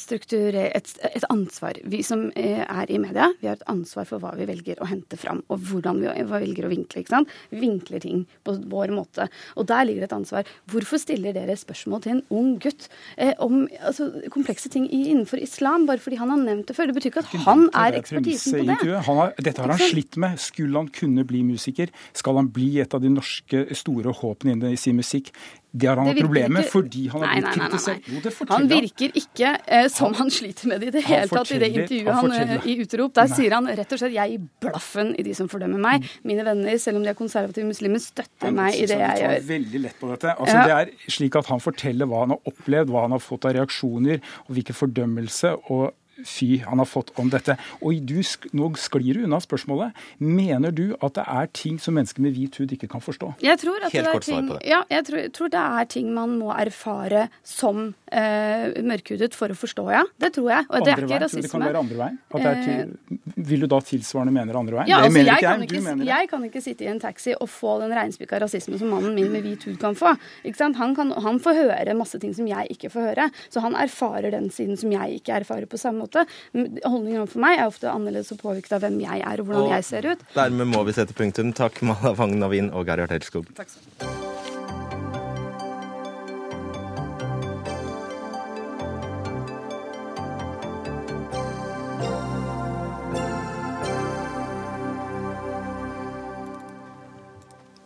[0.00, 1.78] strukture, et, et ansvar.
[1.90, 4.88] Vi som eh, er i media, vi har et ansvar for hva vi velger å
[4.90, 7.02] hente fram, og hvordan vi velger å vinkle.
[7.02, 7.32] ikke sant?
[7.52, 9.28] Vi vinkler ting på vår måte.
[9.58, 10.52] Og der ligger det et ansvar.
[10.70, 15.88] Hvorfor stiller dere spørsmål til en ung gutt eh, om altså, komplekse ting innenfor islam,
[15.88, 16.90] bare fordi han har nevnt det før?
[16.90, 18.78] Det betyr ikke at han er ekspertisen på det.
[19.08, 20.40] Han har, dette har han slitt med.
[20.42, 21.92] Skulle han kunne bli musiker?
[22.16, 25.32] Skal han bli et av de norske store håpene innen sin musikk?
[25.76, 28.04] Det har han hatt problemer med fordi han har blitt kritisert.
[28.06, 28.84] Jo, det Han forteller han.
[28.84, 32.14] virker ikke eh, som han sliter med det i det hele tatt i det intervjuet
[32.14, 33.14] han han, eh, i Utrop.
[33.18, 33.36] Der Nei.
[33.40, 36.06] sier han rett og slett jeg gir blaffen i de som fordømmer meg.
[36.22, 39.24] Mine venner, selv om de er konservative muslimer, støtter Han meg i det han jeg
[39.24, 39.48] tar gjør.
[39.50, 40.36] veldig lett på dette.
[40.38, 40.64] Altså, Ja.
[40.64, 43.54] Det er slik at han forteller hva han har opplevd, hva han har fått av
[43.58, 45.90] reaksjoner, og hvilken fordømmelse og
[46.22, 47.56] fy han har fått om dette.
[47.82, 48.16] Og du,
[48.54, 49.96] nå sklir du unna spørsmålet.
[50.22, 53.34] Mener du at det er ting som mennesker med hvit hud ikke kan forstå?
[53.44, 54.70] Jeg tror, at Helt det er kort svar ting, på det.
[54.70, 59.58] ja, jeg tror, tror det er ting man må erfare som eh, mørkhudet for å
[59.58, 60.04] forstå, ja.
[60.20, 60.68] Det tror jeg.
[60.70, 61.24] Og det er ikke veien?
[61.24, 61.44] Rasisme.
[61.46, 62.20] Det kan være andre veien?
[62.30, 64.92] At det er til, vil du da tilsvarende mene andre veien?
[64.92, 66.10] Ja, det altså, mener jeg, ikke kan ikke, mener det.
[66.12, 69.32] jeg kan ikke sitte i en taxi og få den regnspikka rasismen som mannen min
[69.34, 70.14] med hvit hud kan få.
[70.44, 70.78] Ikke sant?
[70.80, 73.28] Han, kan, han får høre masse ting som jeg ikke får høre.
[73.50, 76.26] Så han erfarer den siden som jeg ikke erfarer på samme måte.
[76.54, 79.76] Holdningen overfor meg er ofte annerledes og påvirket av hvem jeg er og hvordan Og
[79.76, 80.26] jeg ser ut.
[80.36, 81.54] Dermed må vi sette punktum.
[81.56, 83.50] Takk, Malavang Navin og Gerhard Helskog.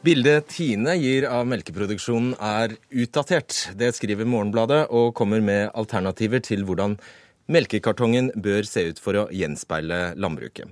[0.08, 3.56] Bildet Tine gir av melkeproduksjonen er utdatert.
[3.76, 6.94] Det skriver Morgenbladet og kommer med alternativer til hvordan
[7.48, 10.68] melkekartongen bør se ut for å gjenspeile landbruket.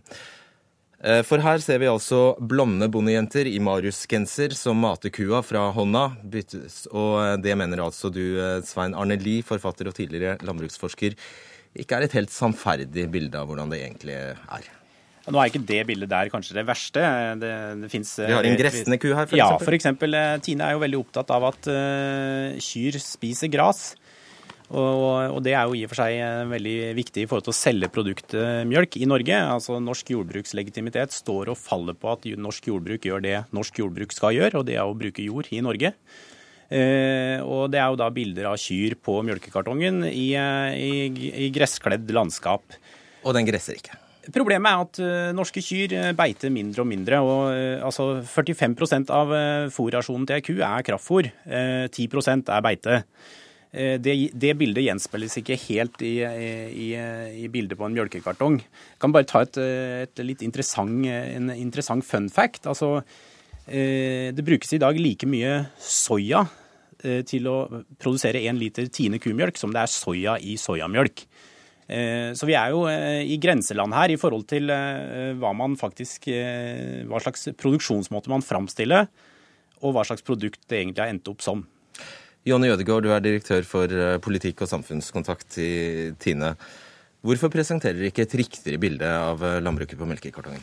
[1.04, 6.06] Eh, For her ser vi altså blonde bondejenter i Marius-genser som mater kua fra hånda.
[6.24, 11.14] Byttes- Og eh, det mener altså du, eh, Svein Arne Lie, forfatter og tidligere landbruksforsker,
[11.76, 14.72] ikke er et helt sannferdig bilde av hvordan det egentlig er.
[15.26, 17.02] Nå er ikke det bildet der kanskje det verste.
[17.42, 17.52] Det,
[17.82, 19.88] det finnes, Vi har en gressende ku her, for ja, f.eks.
[20.46, 23.88] Tine er jo veldig opptatt av at uh, kyr spiser gras.
[24.66, 27.54] Og, og det er jo i og for seg eh, veldig viktig i forhold til
[27.54, 29.36] å selge produktet mjølk i Norge.
[29.56, 34.34] Altså Norsk jordbrukslegitimitet står og faller på at norsk jordbruk gjør det norsk jordbruk skal
[34.34, 35.92] gjøre, og det er å bruke jord i Norge.
[36.66, 41.52] Eh, og det er jo da bilder av kyr på mjølkekartongen i, eh, i, i
[41.54, 42.74] gresskledd landskap.
[43.22, 44.00] Og den gresser ikke.
[44.34, 47.22] Problemet er at eh, norske kyr eh, beiter mindre og mindre.
[47.22, 49.34] og eh, altså 45 av
[49.70, 51.30] fôrrasjonen til ei ku er kraftfôr.
[51.46, 53.02] eh, 10% er beite.
[53.72, 56.88] Eh, Det, det bildet gjenspeiles ikke helt i, i,
[57.44, 58.60] i bildet på en mjølkekartong.
[58.62, 59.58] Jeg kan bare ta et,
[60.06, 62.66] et litt interessant, en interessant fun fact.
[62.66, 63.02] Altså,
[63.66, 66.46] eh, det brukes i dag like mye soya
[67.02, 67.58] eh, til å
[67.98, 71.26] produsere én liter Tine kumjølk som det er soya i soyamjølk.
[71.86, 76.24] Så vi er jo i grenseland her i forhold til hva faktisk
[77.06, 79.06] Hva slags produksjonsmåte man framstiller,
[79.86, 81.62] og hva slags produkt det egentlig har endt opp som.
[82.46, 85.70] Jonny Ødegaard, du er direktør for eh, politikk og samfunnskontakt i
[86.22, 86.52] Tine.
[87.26, 90.62] Hvorfor presenterer dere ikke et riktigere bilde av eh, landbruket på melkekartongen?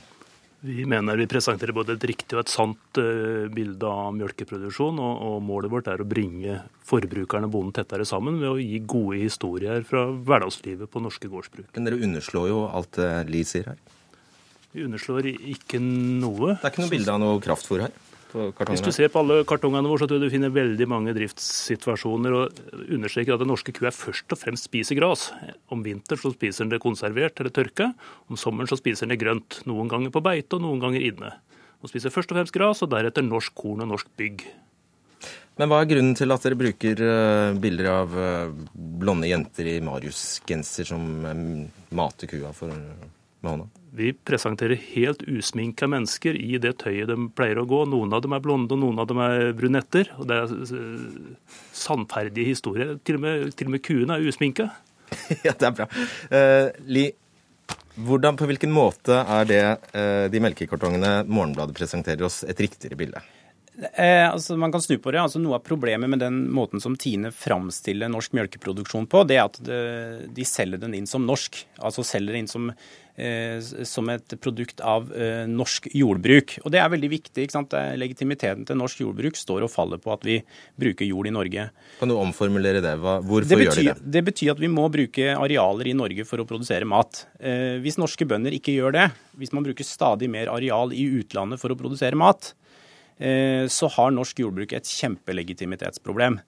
[0.64, 5.02] Vi mener vi presenterer både et riktig og et sant eh, bilde av melkeproduksjon.
[5.04, 9.20] og, målet vårt er å bringe forbrukerne og bonden tettere sammen ved å gi gode
[9.20, 11.68] historier fra hverdagslivet på norske gårdsbruk.
[11.76, 13.84] Men dere underslår jo alt det Li sier her.
[14.72, 16.56] Vi underslår ikke noe.
[16.56, 18.02] Det er ikke noe bilde av noe kraftfôr her?
[18.34, 21.14] På Hvis du ser på alle kartongene våre, så tror jeg du finner veldig mange
[21.16, 25.30] driftssituasjoner og understreker at den norske kua først og fremst spiser gras.
[25.74, 27.92] Om vinteren så spiser den det konservert eller tørka.
[28.28, 29.62] Om sommeren så spiser den det grønt.
[29.70, 31.32] Noen ganger på beite og noen ganger inne.
[31.84, 34.46] Den spiser først og fremst gras, og deretter norsk korn og norsk bygg.
[35.60, 39.76] Men hva er grunnen til at dere bruker eh, bilder av eh, blonde jenter i
[39.86, 41.44] Marius-genser som eh,
[41.94, 42.74] mater kua for,
[43.44, 43.70] med hånda?
[43.94, 47.84] Vi presenterer helt usminka mennesker i det tøyet de pleier å gå.
[47.92, 50.10] Noen av dem er blonde, og noen av dem er brunetter.
[50.18, 52.96] Og det er eh, sannferdige historier.
[53.06, 54.72] Til og med, til og med kuene er usminka.
[55.46, 55.86] ja, det er bra.
[56.34, 57.06] Uh, Li,
[58.02, 59.62] hvordan, på hvilken måte er det
[59.94, 63.22] uh, de melkekartongene Morgenbladet presenterer oss, et riktigere bilde?
[63.74, 65.22] Eh, altså man kan snu på det.
[65.22, 69.48] Altså Noe av problemet med den måten som Tine framstiller norsk melkeproduksjon på, det er
[69.48, 69.80] at de,
[70.34, 71.58] de selger den inn som norsk.
[71.82, 72.70] Altså selger den inn som,
[73.86, 76.56] som et produkt av eh, norsk jordbruk.
[76.66, 77.44] Og det er veldig viktig.
[77.44, 77.76] ikke sant?
[78.00, 80.40] Legitimiteten til norsk jordbruk står og faller på at vi
[80.80, 81.68] bruker jord i Norge.
[82.00, 82.96] Kan du omformulere det?
[83.04, 84.14] Hva, hvorfor Det gjør de det?
[84.18, 87.26] det betyr at vi må bruke arealer i Norge for å produsere mat.
[87.40, 89.08] Eh, hvis norske bønder ikke gjør det,
[89.38, 92.54] hvis man bruker stadig mer areal i utlandet for å produsere mat,
[93.20, 96.42] eh, så har norsk jordbruk et kjempelegitimitetsproblem.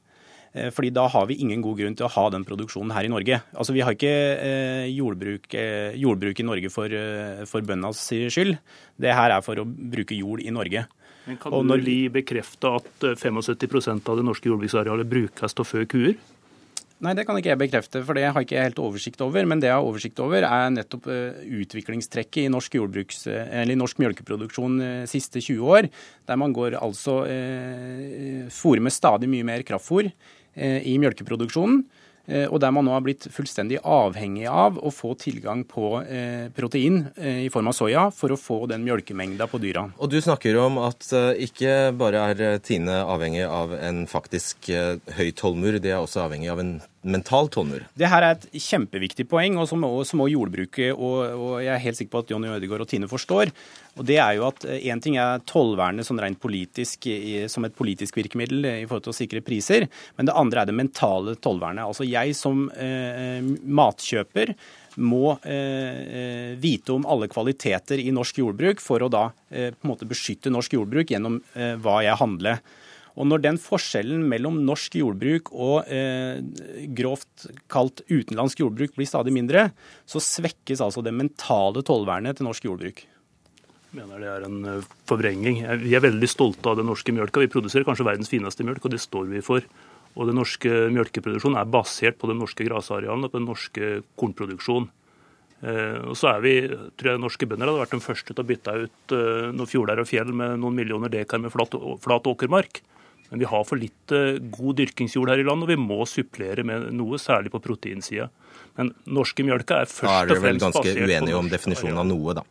[0.55, 3.11] Eh, fordi da har vi ingen god grunn til å ha den produksjonen her i
[3.11, 3.41] Norge.
[3.53, 6.95] Altså Vi har ikke eh, jordbruk, eh, jordbruk i Norge for,
[7.51, 8.55] for bøndenes skyld.
[8.95, 10.85] Det her er for å bruke jord i Norge.
[11.25, 15.53] Men kan Og du når- Li, bekrefte at eh, 75% av det norske jordbruksarealet brukes
[15.57, 16.15] til å fø kuer?
[17.03, 19.43] Nei, det kan ikke jeg bekrefte, for det har ikke jeg helt oversikt over.
[19.45, 21.09] Men det jeg har oversikt over, er nettopp
[21.43, 24.77] utviklingstrekket i norsk, jordbruks, eller norsk melkeproduksjon
[25.11, 25.89] siste 20 år.
[26.25, 30.07] Der man går altså eh, fôrer med stadig mye mer kraftfôr
[30.55, 31.83] i melkeproduksjonen.
[32.27, 36.49] eh, Og der man nå har blitt fullstendig avhengig av å få tilgang på eh,
[36.55, 39.91] protein eh, i form av soya for å få den mjølkemengda på dyra.
[39.99, 44.69] Og du snakker om at eh, ikke bare er eh, Tine avhengig av en faktisk
[44.69, 47.85] eh, høy tollmur, de er også avhengig av en mental tollmur.
[47.97, 49.83] Det her er et kjempeviktig poeng, og som
[50.19, 53.51] må jordbruket og, og jeg er helt sikker på at Jonny Ødegaard og Tine forstår.
[53.95, 57.07] Og det er jo at Én ting er tollvernet sånn rent politisk,
[57.51, 59.87] som et politisk virkemiddel i forhold til å sikre priser,
[60.17, 61.85] men det andre er det mentale tollvernet.
[61.85, 64.55] Altså jeg som eh, matkjøper
[64.95, 69.91] må eh, vite om alle kvaliteter i norsk jordbruk for å da eh, på en
[69.91, 72.61] måte beskytte norsk jordbruk gjennom eh, hva jeg handler.
[73.15, 76.41] Og når den forskjellen mellom norsk jordbruk og eh,
[76.97, 79.69] grovt kalt utenlandsk jordbruk blir stadig mindre,
[80.03, 83.05] så svekkes altså det mentale tollvernet til norsk jordbruk.
[83.95, 85.61] Jeg mener det er en eh, forvrengning.
[85.85, 87.45] Vi er veldig stolte av den norske mjølka.
[87.45, 89.63] Vi produserer kanskje verdens fineste mjølk, og det står vi for.
[90.15, 94.91] Og den norske mjølkeproduksjonen er basert på den norske grasarealen og på den norske kornproduksjonen.
[95.63, 96.55] Eh, og så er vi,
[96.99, 100.01] tror jeg Norske bønder hadde vært de første til å bytte ut eh, noen fjorder
[100.03, 102.81] og fjell med noen millioner dekar med flat, flat åkermark.
[103.31, 104.11] Men vi har for litt
[104.53, 108.27] god dyrkingsjord her i landet, og vi må supplere med noe, særlig på proteinsida.
[108.77, 112.03] Men norske melka er først og fremst Da er dere vel ganske uenige om definisjonen
[112.03, 112.45] av noe, da.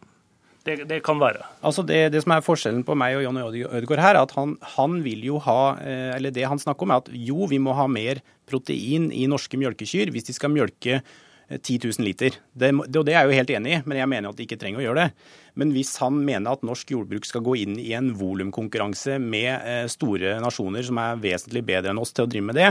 [0.65, 1.45] Det, det kan være.
[1.61, 4.33] Altså det, det som er forskjellen på meg og Jonny Øde- Ødegaard her, er at
[4.33, 7.59] han, han vil jo ha eh, Eller det han snakker om, er at jo, vi
[7.61, 11.13] må ha mer protein i norske mjølkekyr hvis de skal mjølke eh,
[11.49, 12.39] 10 000 liter.
[12.53, 14.59] Det, og det er jeg jo helt enig i, men jeg mener at de ikke
[14.61, 15.33] trenger å gjøre det.
[15.61, 19.85] Men hvis han mener at norsk jordbruk skal gå inn i en volumkonkurranse med eh,
[19.93, 22.71] store nasjoner som er vesentlig bedre enn oss til å drive med det,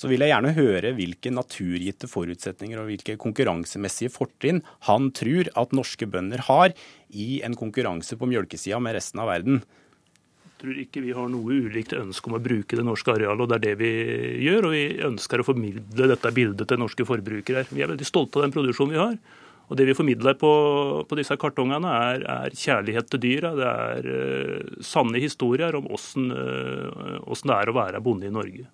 [0.00, 5.76] så vil jeg gjerne høre hvilke naturgitte forutsetninger og hvilke konkurransemessige fortrinn han tror at
[5.76, 6.72] norske bønder har
[7.12, 9.60] i en konkurranse på mjølkesida med resten av verden.
[10.60, 13.56] Tror ikke vi har noe ulikt ønske om å bruke det norske arealet, og det
[13.56, 13.92] er det vi
[14.44, 14.66] gjør.
[14.68, 17.64] Og vi ønsker å formidle dette bildet til norske forbrukere.
[17.70, 19.14] Vi er veldig stolte av den produksjonen vi har.
[19.70, 20.50] Og det vi formidler på,
[21.06, 23.54] på disse kartongene, er, er kjærlighet til dyra.
[23.56, 28.66] Det er uh, sanne historier om åssen uh, det er å være bonde i Norge.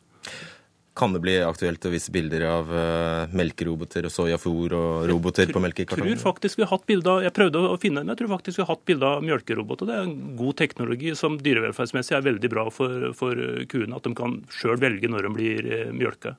[0.97, 5.51] Kan det bli aktuelt å vise bilder av uh, melkeroboter og soyafôr og roboter på
[5.51, 6.21] Jeg tror melkekartonger?
[6.23, 8.65] faktisk vi har hatt bilde jeg prøvde å finne den, men jeg tror faktisk vi
[8.65, 9.91] har hatt bilde av melkeroboter.
[9.91, 13.97] Det er en god teknologi som dyrevelferdsmessig er veldig bra for, for kuene.
[13.99, 16.39] At de kan sjøl velge når de blir eh, mjølka.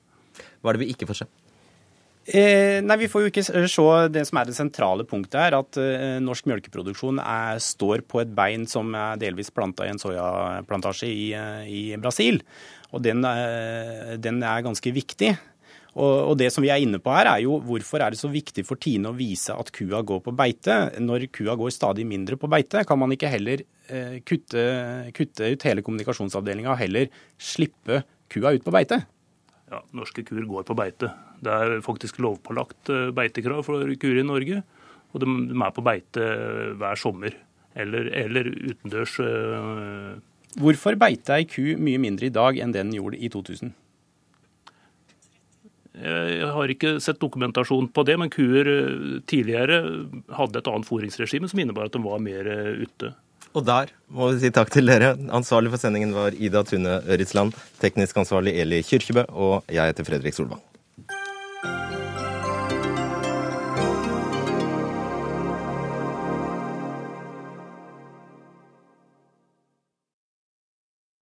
[0.61, 1.29] Hva er det vi ikke får se?
[2.27, 5.77] Eh, nei, Vi får jo ikke se det som er det sentrale punktet her, at
[5.79, 11.07] eh, norsk melkeproduksjon er, står på et bein som er delvis planta i en soyaplantasje
[11.07, 12.41] i, eh, i Brasil.
[12.95, 15.35] Og den, eh, den er ganske viktig.
[15.97, 18.61] Og, det som vi er inne på her, er jo hvorfor er det så viktig
[18.67, 20.75] for Tine å vise at kua går på beite?
[21.01, 24.61] Når kua går stadig mindre på beite, kan man ikke heller eh, kutte,
[25.17, 27.09] kutte ut hele kommunikasjonsavdelinga og heller
[27.41, 29.01] slippe kua ut på beite?
[29.71, 31.09] Ja, norske kuer går på beite.
[31.43, 34.61] Det er faktisk lovpålagt eh, beitekrav for kuer i Norge.
[35.15, 36.29] Og de, er på beite
[36.77, 37.33] hver sommer.
[37.77, 39.17] Eller, eller utendørs
[40.57, 43.75] Hvorfor beiter ei ku mye mindre i dag enn den gjorde i 2000?
[45.97, 49.79] Jeg har ikke sett dokumentasjon på det, men kuer eh, tidligere
[50.37, 53.15] hadde et annet fôringsregime som innebar at de var mer eh, ute.
[53.57, 55.15] Og der må vi si takk til dere.
[55.33, 60.37] Ansvarlig for sendingen var Ida Tune Øritsland, teknisk ansvarlig Eli Kyrkjebø, og jeg heter Fredrik
[60.37, 60.61] Solvang.